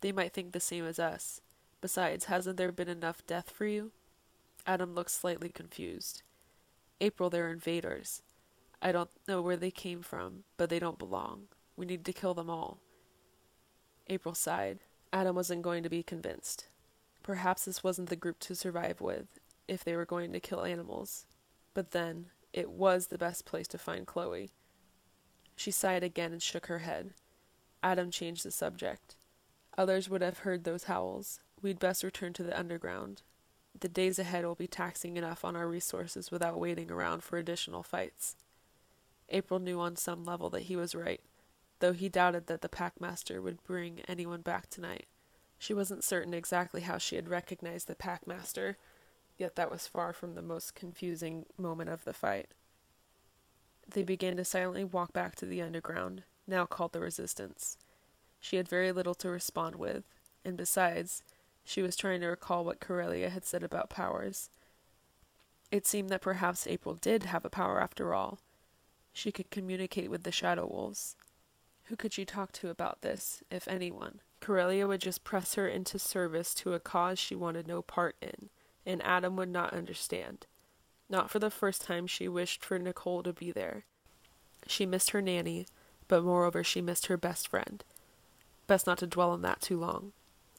They 0.00 0.12
might 0.12 0.32
think 0.32 0.52
the 0.52 0.60
same 0.60 0.86
as 0.86 0.98
us. 0.98 1.42
Besides, 1.80 2.26
hasn't 2.26 2.56
there 2.56 2.72
been 2.72 2.88
enough 2.88 3.26
death 3.26 3.50
for 3.50 3.66
you? 3.66 3.92
Adam 4.66 4.94
looked 4.94 5.10
slightly 5.10 5.48
confused. 5.48 6.22
April, 7.00 7.30
they're 7.30 7.50
invaders. 7.50 8.22
I 8.82 8.92
don't 8.92 9.10
know 9.28 9.42
where 9.42 9.56
they 9.56 9.70
came 9.70 10.02
from, 10.02 10.44
but 10.56 10.70
they 10.70 10.78
don't 10.78 10.98
belong. 10.98 11.48
We 11.76 11.86
need 11.86 12.04
to 12.04 12.12
kill 12.12 12.34
them 12.34 12.50
all. 12.50 12.78
April 14.08 14.34
sighed. 14.34 14.80
Adam 15.12 15.36
wasn't 15.36 15.62
going 15.62 15.82
to 15.82 15.88
be 15.88 16.02
convinced. 16.02 16.68
Perhaps 17.22 17.64
this 17.64 17.82
wasn't 17.82 18.08
the 18.08 18.16
group 18.16 18.38
to 18.40 18.54
survive 18.54 19.00
with, 19.00 19.38
if 19.68 19.84
they 19.84 19.96
were 19.96 20.04
going 20.04 20.32
to 20.32 20.40
kill 20.40 20.64
animals. 20.64 21.26
But 21.74 21.90
then, 21.90 22.26
it 22.52 22.70
was 22.70 23.08
the 23.08 23.18
best 23.18 23.44
place 23.44 23.68
to 23.68 23.78
find 23.78 24.06
Chloe. 24.06 24.50
She 25.56 25.70
sighed 25.70 26.02
again 26.02 26.32
and 26.32 26.42
shook 26.42 26.66
her 26.66 26.80
head. 26.80 27.14
Adam 27.82 28.10
changed 28.10 28.44
the 28.44 28.50
subject. 28.50 29.16
Others 29.76 30.08
would 30.08 30.22
have 30.22 30.38
heard 30.38 30.64
those 30.64 30.84
howls. 30.84 31.40
We'd 31.62 31.78
best 31.78 32.02
return 32.02 32.32
to 32.34 32.42
the 32.42 32.58
underground. 32.58 33.22
The 33.78 33.88
days 33.88 34.18
ahead 34.18 34.44
will 34.44 34.54
be 34.54 34.66
taxing 34.66 35.16
enough 35.16 35.44
on 35.44 35.56
our 35.56 35.68
resources 35.68 36.30
without 36.30 36.58
waiting 36.58 36.90
around 36.90 37.22
for 37.22 37.38
additional 37.38 37.82
fights. 37.82 38.36
April 39.28 39.58
knew 39.58 39.80
on 39.80 39.96
some 39.96 40.24
level 40.24 40.50
that 40.50 40.64
he 40.64 40.76
was 40.76 40.94
right, 40.94 41.20
though 41.80 41.92
he 41.92 42.08
doubted 42.08 42.46
that 42.46 42.62
the 42.62 42.68
packmaster 42.68 43.42
would 43.42 43.62
bring 43.64 44.00
anyone 44.06 44.40
back 44.40 44.70
tonight. 44.70 45.06
She 45.58 45.74
wasn't 45.74 46.04
certain 46.04 46.34
exactly 46.34 46.82
how 46.82 46.98
she 46.98 47.16
had 47.16 47.28
recognized 47.28 47.88
the 47.88 47.94
packmaster, 47.94 48.76
yet 49.36 49.56
that 49.56 49.70
was 49.70 49.86
far 49.86 50.12
from 50.12 50.34
the 50.34 50.42
most 50.42 50.74
confusing 50.74 51.46
moment 51.58 51.90
of 51.90 52.04
the 52.04 52.12
fight. 52.12 52.48
They 53.88 54.02
began 54.02 54.36
to 54.36 54.44
silently 54.44 54.84
walk 54.84 55.12
back 55.12 55.34
to 55.36 55.46
the 55.46 55.62
underground, 55.62 56.24
now 56.46 56.66
called 56.66 56.92
the 56.92 57.00
Resistance. 57.00 57.78
She 58.40 58.56
had 58.56 58.68
very 58.68 58.92
little 58.92 59.14
to 59.16 59.28
respond 59.28 59.76
with, 59.76 60.04
and 60.44 60.56
besides, 60.56 61.22
she 61.66 61.82
was 61.82 61.96
trying 61.96 62.20
to 62.20 62.28
recall 62.28 62.64
what 62.64 62.80
Corellia 62.80 63.28
had 63.28 63.44
said 63.44 63.64
about 63.64 63.90
powers. 63.90 64.50
It 65.72 65.84
seemed 65.84 66.10
that 66.10 66.20
perhaps 66.20 66.66
April 66.66 66.94
did 66.94 67.24
have 67.24 67.44
a 67.44 67.50
power 67.50 67.80
after 67.80 68.14
all. 68.14 68.38
She 69.12 69.32
could 69.32 69.50
communicate 69.50 70.08
with 70.08 70.22
the 70.22 70.30
Shadow 70.30 70.66
Wolves. 70.66 71.16
Who 71.84 71.96
could 71.96 72.12
she 72.12 72.24
talk 72.24 72.52
to 72.52 72.70
about 72.70 73.02
this, 73.02 73.42
if 73.50 73.66
anyone? 73.66 74.20
Corellia 74.40 74.86
would 74.86 75.00
just 75.00 75.24
press 75.24 75.54
her 75.54 75.66
into 75.66 75.98
service 75.98 76.54
to 76.54 76.72
a 76.72 76.78
cause 76.80 77.18
she 77.18 77.34
wanted 77.34 77.66
no 77.66 77.82
part 77.82 78.14
in, 78.22 78.48
and 78.86 79.02
Adam 79.04 79.34
would 79.34 79.48
not 79.48 79.72
understand. 79.72 80.46
Not 81.08 81.30
for 81.30 81.40
the 81.40 81.50
first 81.50 81.82
time, 81.82 82.06
she 82.06 82.28
wished 82.28 82.64
for 82.64 82.78
Nicole 82.78 83.24
to 83.24 83.32
be 83.32 83.50
there. 83.50 83.84
She 84.68 84.86
missed 84.86 85.10
her 85.10 85.22
nanny, 85.22 85.66
but 86.06 86.22
moreover, 86.22 86.62
she 86.62 86.80
missed 86.80 87.06
her 87.06 87.16
best 87.16 87.48
friend. 87.48 87.82
Best 88.68 88.86
not 88.86 88.98
to 88.98 89.06
dwell 89.06 89.30
on 89.30 89.42
that 89.42 89.60
too 89.60 89.78
long. 89.78 90.12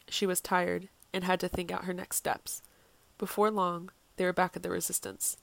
She 0.09 0.25
was 0.25 0.41
tired 0.41 0.89
and 1.17 1.23
had 1.23 1.39
to 1.39 1.47
think 1.47 1.71
out 1.71 1.85
her 1.85 1.95
next 1.95 2.17
steps. 2.17 2.61
Before 3.17 3.49
long, 3.49 3.89
they 4.17 4.23
were 4.23 4.33
back 4.33 4.55
at 4.55 4.61
the 4.61 4.69
resistance. 4.69 5.35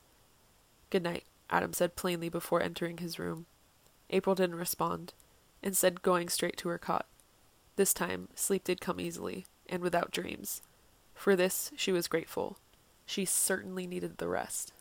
Good 0.89 1.03
night, 1.03 1.25
Adam 1.51 1.73
said 1.73 1.97
plainly 1.97 2.29
before 2.29 2.63
entering 2.63 2.99
his 2.99 3.19
room. 3.19 3.47
April 4.09 4.37
didn't 4.37 4.55
respond, 4.55 5.15
instead, 5.65 6.01
going 6.01 6.29
straight 6.29 6.57
to 6.59 6.69
her 6.69 6.79
cot. 6.79 7.07
This 7.75 7.93
time, 7.93 8.29
sleep 8.37 8.63
did 8.63 8.81
come 8.81 9.01
easily, 9.01 9.47
and 9.69 9.83
without 9.83 10.13
dreams. 10.13 10.63
For 11.13 11.35
this, 11.35 11.73
she 11.75 11.91
was 11.91 12.07
grateful. 12.07 12.59
She 13.05 13.25
certainly 13.25 13.89
needed 13.89 14.19
the 14.19 14.29
rest. 14.29 14.73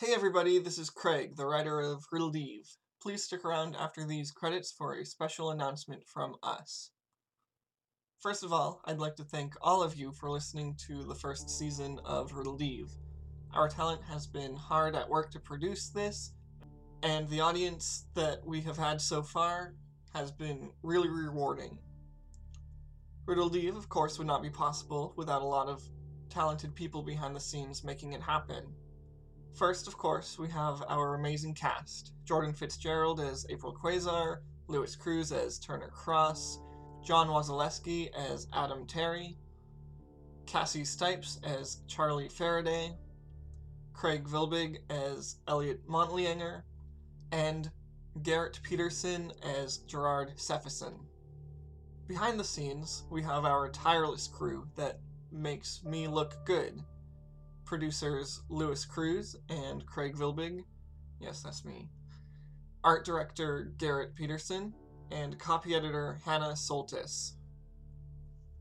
Hey 0.00 0.14
everybody, 0.14 0.58
this 0.58 0.78
is 0.78 0.88
Craig, 0.88 1.36
the 1.36 1.44
writer 1.44 1.78
of 1.78 2.06
Riddle 2.10 2.34
Eve. 2.34 2.74
Please 3.02 3.24
stick 3.24 3.44
around 3.44 3.76
after 3.76 4.06
these 4.06 4.30
credits 4.30 4.72
for 4.72 4.94
a 4.94 5.04
special 5.04 5.50
announcement 5.50 6.06
from 6.06 6.36
us. 6.42 6.92
First 8.18 8.42
of 8.42 8.50
all, 8.50 8.80
I'd 8.86 8.98
like 8.98 9.16
to 9.16 9.24
thank 9.24 9.52
all 9.60 9.82
of 9.82 9.96
you 9.96 10.12
for 10.12 10.30
listening 10.30 10.74
to 10.86 11.02
the 11.02 11.14
first 11.14 11.50
season 11.50 12.00
of 12.06 12.32
Riddle 12.32 12.62
Eve. 12.62 12.90
Our 13.52 13.68
talent 13.68 14.00
has 14.04 14.26
been 14.26 14.56
hard 14.56 14.96
at 14.96 15.06
work 15.06 15.30
to 15.32 15.38
produce 15.38 15.90
this, 15.90 16.32
and 17.02 17.28
the 17.28 17.42
audience 17.42 18.06
that 18.14 18.38
we 18.46 18.62
have 18.62 18.78
had 18.78 19.02
so 19.02 19.22
far 19.22 19.74
has 20.14 20.32
been 20.32 20.70
really 20.82 21.10
rewarding. 21.10 21.78
Riddle 23.26 23.54
Eve, 23.54 23.76
of 23.76 23.90
course, 23.90 24.16
would 24.16 24.26
not 24.26 24.40
be 24.40 24.48
possible 24.48 25.12
without 25.18 25.42
a 25.42 25.44
lot 25.44 25.68
of 25.68 25.86
talented 26.30 26.74
people 26.74 27.02
behind 27.02 27.36
the 27.36 27.40
scenes 27.40 27.84
making 27.84 28.14
it 28.14 28.22
happen. 28.22 28.64
First, 29.54 29.88
of 29.88 29.98
course, 29.98 30.38
we 30.38 30.48
have 30.48 30.82
our 30.88 31.14
amazing 31.14 31.54
cast 31.54 32.12
Jordan 32.24 32.54
Fitzgerald 32.54 33.20
as 33.20 33.46
April 33.50 33.74
Quasar, 33.74 34.38
Lewis 34.68 34.96
Cruz 34.96 35.32
as 35.32 35.58
Turner 35.58 35.88
Cross, 35.88 36.60
John 37.04 37.28
Wazaleski 37.28 38.10
as 38.14 38.46
Adam 38.52 38.86
Terry, 38.86 39.36
Cassie 40.46 40.84
Stipes 40.84 41.38
as 41.44 41.82
Charlie 41.88 42.28
Faraday, 42.28 42.96
Craig 43.92 44.24
Vilbig 44.24 44.78
as 44.88 45.36
Elliot 45.46 45.86
Montleanger, 45.86 46.62
and 47.32 47.70
Garrett 48.22 48.60
Peterson 48.62 49.32
as 49.42 49.78
Gerard 49.78 50.32
Cephison. 50.36 50.94
Behind 52.06 52.40
the 52.40 52.44
scenes, 52.44 53.04
we 53.10 53.22
have 53.22 53.44
our 53.44 53.68
tireless 53.68 54.26
crew 54.26 54.66
that 54.76 55.00
makes 55.30 55.82
me 55.84 56.08
look 56.08 56.34
good 56.44 56.82
producers 57.70 58.42
Lewis 58.48 58.84
Cruz 58.84 59.36
and 59.48 59.86
Craig 59.86 60.16
Vilbig. 60.16 60.64
Yes, 61.20 61.40
that's 61.40 61.64
me. 61.64 61.88
Art 62.82 63.04
director 63.04 63.72
Garrett 63.78 64.16
Peterson 64.16 64.74
and 65.12 65.38
copy 65.38 65.76
editor 65.76 66.18
Hannah 66.24 66.54
Soltis. 66.54 67.34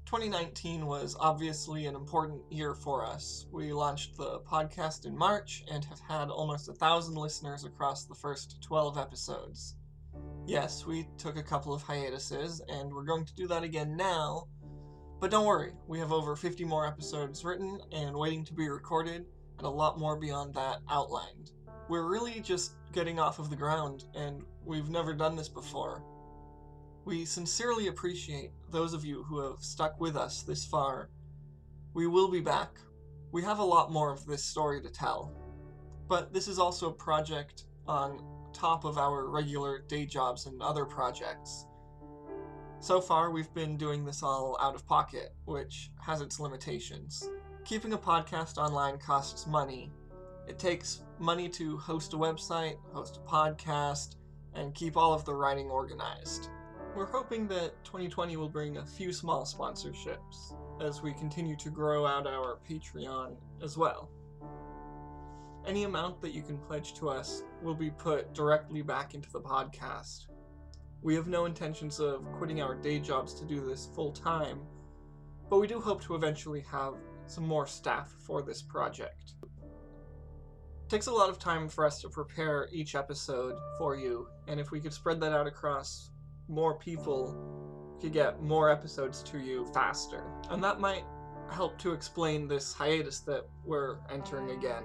2019 0.06 0.86
was 0.86 1.18
obviously 1.20 1.88
an 1.88 1.96
important 1.96 2.40
year 2.52 2.76
for 2.76 3.04
us. 3.04 3.48
We 3.52 3.74
launched 3.74 4.16
the 4.16 4.42
podcast 4.42 5.08
in 5.08 5.18
March 5.18 5.64
and 5.72 5.84
have 5.86 6.02
had 6.08 6.30
almost 6.30 6.70
a 6.70 6.74
thousand 6.74 7.16
listeners 7.16 7.66
across 7.66 8.06
the 8.06 8.14
first 8.14 8.62
12 8.62 9.00
episodes. 9.00 9.74
Yes, 10.46 10.86
we 10.86 11.08
took 11.18 11.36
a 11.36 11.44
couple 11.44 11.74
of 11.74 11.82
hiatuses, 11.82 12.62
and 12.70 12.94
we're 12.94 13.06
going 13.06 13.26
to 13.26 13.34
do 13.34 13.48
that 13.48 13.64
again 13.64 13.96
now, 13.96 14.46
but 15.20 15.32
don't 15.32 15.46
worry, 15.46 15.74
we 15.88 16.00
have 16.00 16.12
over 16.12 16.36
50 16.36 16.64
more 16.66 16.88
episodes 16.88 17.44
written 17.44 17.80
and 17.92 18.16
waiting 18.16 18.46
to 18.46 18.54
be 18.54 18.70
recorded, 18.70 19.26
and 19.58 19.68
a 19.68 19.70
lot 19.70 20.00
more 20.00 20.16
beyond 20.16 20.54
that 20.54 20.80
outlined. 20.90 21.52
We're 21.90 22.08
really 22.08 22.40
just 22.40 22.74
getting 22.94 23.20
off 23.20 23.40
of 23.40 23.50
the 23.50 23.56
ground, 23.56 24.06
and 24.16 24.44
we've 24.64 24.90
never 24.90 25.14
done 25.14 25.36
this 25.36 25.50
before. 25.50 26.04
We 27.06 27.26
sincerely 27.26 27.88
appreciate 27.88 28.52
those 28.72 28.94
of 28.94 29.04
you 29.04 29.24
who 29.24 29.40
have 29.40 29.62
stuck 29.62 30.00
with 30.00 30.16
us 30.16 30.44
this 30.44 30.66
far. 30.66 31.10
We 31.94 32.08
will 32.08 32.30
be 32.30 32.42
back. 32.42 32.78
We 33.32 33.42
have 33.44 33.60
a 33.60 33.64
lot 33.64 33.92
more 33.92 34.12
of 34.12 34.26
this 34.26 34.44
story 34.44 34.82
to 34.82 34.90
tell. 34.90 35.34
But 36.08 36.34
this 36.34 36.48
is 36.48 36.60
also 36.60 36.90
a 36.90 36.94
project 36.94 37.66
on 37.88 38.24
top 38.54 38.86
of 38.86 38.98
our 38.98 39.28
regular 39.28 39.80
day 39.88 40.06
jobs 40.06 40.46
and 40.46 40.62
other 40.62 40.86
projects. 40.86 41.66
So 42.82 43.02
far, 43.02 43.30
we've 43.30 43.54
been 43.54 43.76
doing 43.76 44.06
this 44.06 44.24
all 44.24 44.58
out 44.62 44.74
of 44.74 44.88
pocket, 44.88 45.34
which 45.44 45.92
has 46.02 46.22
its 46.22 46.40
limitations. 46.40 47.30
Keeping 47.66 47.92
a 47.92 47.98
podcast 47.98 48.58
online 48.58 48.98
costs 48.98 49.46
money. 49.46 49.92
It 50.48 50.58
takes 50.58 51.02
money 51.20 51.50
to 51.50 51.78
host 51.78 52.14
a 52.14 52.18
website, 52.18 52.78
host 52.94 53.18
a 53.18 53.30
podcast, 53.30 54.16
and 54.54 54.74
keep 54.74 54.96
all 54.96 55.14
of 55.14 55.26
the 55.26 55.34
writing 55.34 55.70
organized. 55.70 56.48
We're 56.96 57.06
hoping 57.06 57.50
that 57.50 57.84
2020 57.84 58.38
will 58.38 58.48
bring 58.48 58.78
a 58.78 58.86
few 58.86 59.12
small 59.12 59.44
sponsorships 59.44 60.56
as 60.82 61.02
we 61.02 61.14
continue 61.14 61.58
to 61.58 61.70
grow 61.70 62.06
out 62.06 62.26
our 62.26 62.60
Patreon 62.68 63.36
as 63.62 63.78
well. 63.78 64.10
Any 65.68 65.84
amount 65.84 66.22
that 66.22 66.34
you 66.34 66.44
can 66.44 66.58
pledge 66.58 66.94
to 66.96 67.10
us 67.10 67.44
will 67.62 67.76
be 67.76 67.92
put 67.92 68.34
directly 68.34 68.82
back 68.82 69.14
into 69.16 69.30
the 69.30 69.42
podcast. 69.42 70.28
We 71.02 71.16
have 71.16 71.28
no 71.28 71.46
intentions 71.46 72.00
of 72.00 72.26
quitting 72.34 72.62
our 72.62 72.76
day 72.76 73.00
jobs 73.00 73.34
to 73.36 73.46
do 73.46 73.66
this 73.66 73.90
full 73.96 74.12
time, 74.12 74.60
but 75.50 75.60
we 75.60 75.68
do 75.68 75.80
hope 75.80 76.04
to 76.04 76.16
eventually 76.16 76.62
have 76.72 76.96
some 77.26 77.48
more 77.48 77.68
staff 77.68 78.14
for 78.26 78.42
this 78.42 78.62
project. 78.62 79.36
It 79.54 80.90
takes 80.90 81.08
a 81.08 81.14
lot 81.14 81.30
of 81.30 81.40
time 81.40 81.70
for 81.70 81.86
us 81.86 82.02
to 82.02 82.10
prepare 82.10 82.68
each 82.72 82.96
episode 82.96 83.56
for 83.78 83.96
you, 83.96 84.28
and 84.48 84.60
if 84.60 84.72
we 84.72 84.82
could 84.82 84.94
spread 84.94 85.22
that 85.22 85.32
out 85.32 85.48
across 85.48 86.12
more 86.50 86.78
people, 86.78 87.36
we 87.96 88.02
could 88.02 88.14
get 88.14 88.42
more 88.42 88.70
episodes 88.70 89.24
to 89.24 89.40
you 89.40 89.66
faster. 89.74 90.24
And 90.50 90.64
that 90.64 90.82
might 90.82 91.06
help 91.50 91.78
to 91.80 91.94
explain 91.94 92.48
this 92.48 92.74
hiatus 92.74 93.22
that 93.22 93.46
we're 93.64 93.98
entering 94.12 94.52
again. 94.52 94.84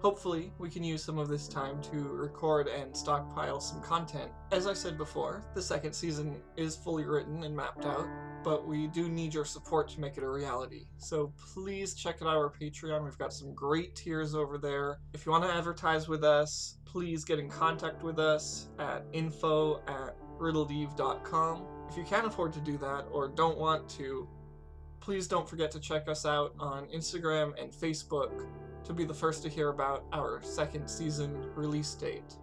Hopefully, 0.00 0.52
we 0.58 0.70
can 0.70 0.84
use 0.84 1.02
some 1.02 1.18
of 1.18 1.28
this 1.28 1.48
time 1.48 1.82
to 1.82 1.96
record 1.96 2.68
and 2.68 2.96
stockpile 2.96 3.58
some 3.58 3.82
content. 3.82 4.30
As 4.52 4.68
I 4.68 4.72
said 4.72 4.96
before, 4.96 5.42
the 5.54 5.62
second 5.62 5.92
season 5.92 6.40
is 6.56 6.76
fully 6.76 7.04
written 7.04 7.42
and 7.42 7.56
mapped 7.56 7.84
out, 7.84 8.06
but 8.44 8.66
we 8.66 8.86
do 8.86 9.08
need 9.08 9.34
your 9.34 9.44
support 9.44 9.88
to 9.88 10.00
make 10.00 10.16
it 10.16 10.22
a 10.22 10.28
reality. 10.28 10.86
So 10.98 11.32
please 11.52 11.94
check 11.94 12.22
out 12.22 12.28
our 12.28 12.48
Patreon. 12.48 13.04
We've 13.04 13.18
got 13.18 13.32
some 13.32 13.52
great 13.54 13.96
tiers 13.96 14.36
over 14.36 14.56
there. 14.56 15.00
If 15.14 15.26
you 15.26 15.32
want 15.32 15.42
to 15.44 15.50
advertise 15.50 16.06
with 16.06 16.22
us, 16.22 16.76
please 16.84 17.24
get 17.24 17.40
in 17.40 17.48
contact 17.48 18.04
with 18.04 18.20
us 18.20 18.68
at 18.78 19.04
info 19.12 19.82
at 19.88 20.14
riddledeve.com. 20.38 21.66
If 21.90 21.96
you 21.96 22.04
can't 22.04 22.26
afford 22.26 22.52
to 22.52 22.60
do 22.60 22.78
that 22.78 23.06
or 23.10 23.26
don't 23.26 23.58
want 23.58 23.88
to, 23.90 24.28
please 25.00 25.26
don't 25.26 25.48
forget 25.48 25.72
to 25.72 25.80
check 25.80 26.08
us 26.08 26.24
out 26.24 26.54
on 26.60 26.86
Instagram 26.86 27.60
and 27.60 27.72
Facebook 27.72 28.46
to 28.88 28.94
be 28.94 29.04
the 29.04 29.14
first 29.14 29.42
to 29.42 29.50
hear 29.50 29.68
about 29.68 30.04
our 30.14 30.40
second 30.42 30.88
season 30.88 31.36
release 31.54 31.94
date. 31.94 32.36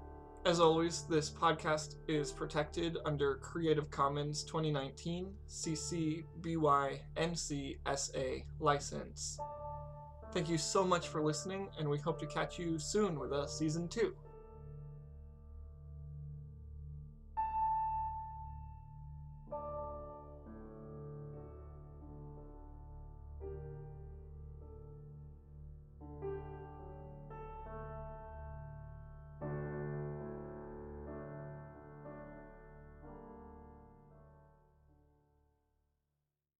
As 0.45 0.60
always, 0.60 1.01
this 1.10 1.27
podcast 1.27 1.95
is 2.08 2.31
protected 2.31 2.99
under 3.03 3.38
Creative 3.38 3.89
Commons 3.89 4.43
2019 4.43 5.34
CC 5.49 6.23
BY 6.43 7.01
NC 7.17 7.77
SA 7.95 8.45
license. 8.60 9.39
Thank 10.34 10.47
you 10.47 10.60
so 10.60 10.86
much 10.86 11.08
for 11.08 11.23
listening, 11.23 11.67
and 11.79 11.89
we 11.89 11.97
hope 11.97 12.19
to 12.19 12.27
catch 12.27 12.60
you 12.60 12.77
soon 12.77 13.17
with 13.17 13.31
a 13.31 13.47
season 13.47 13.88
2. 13.88 14.13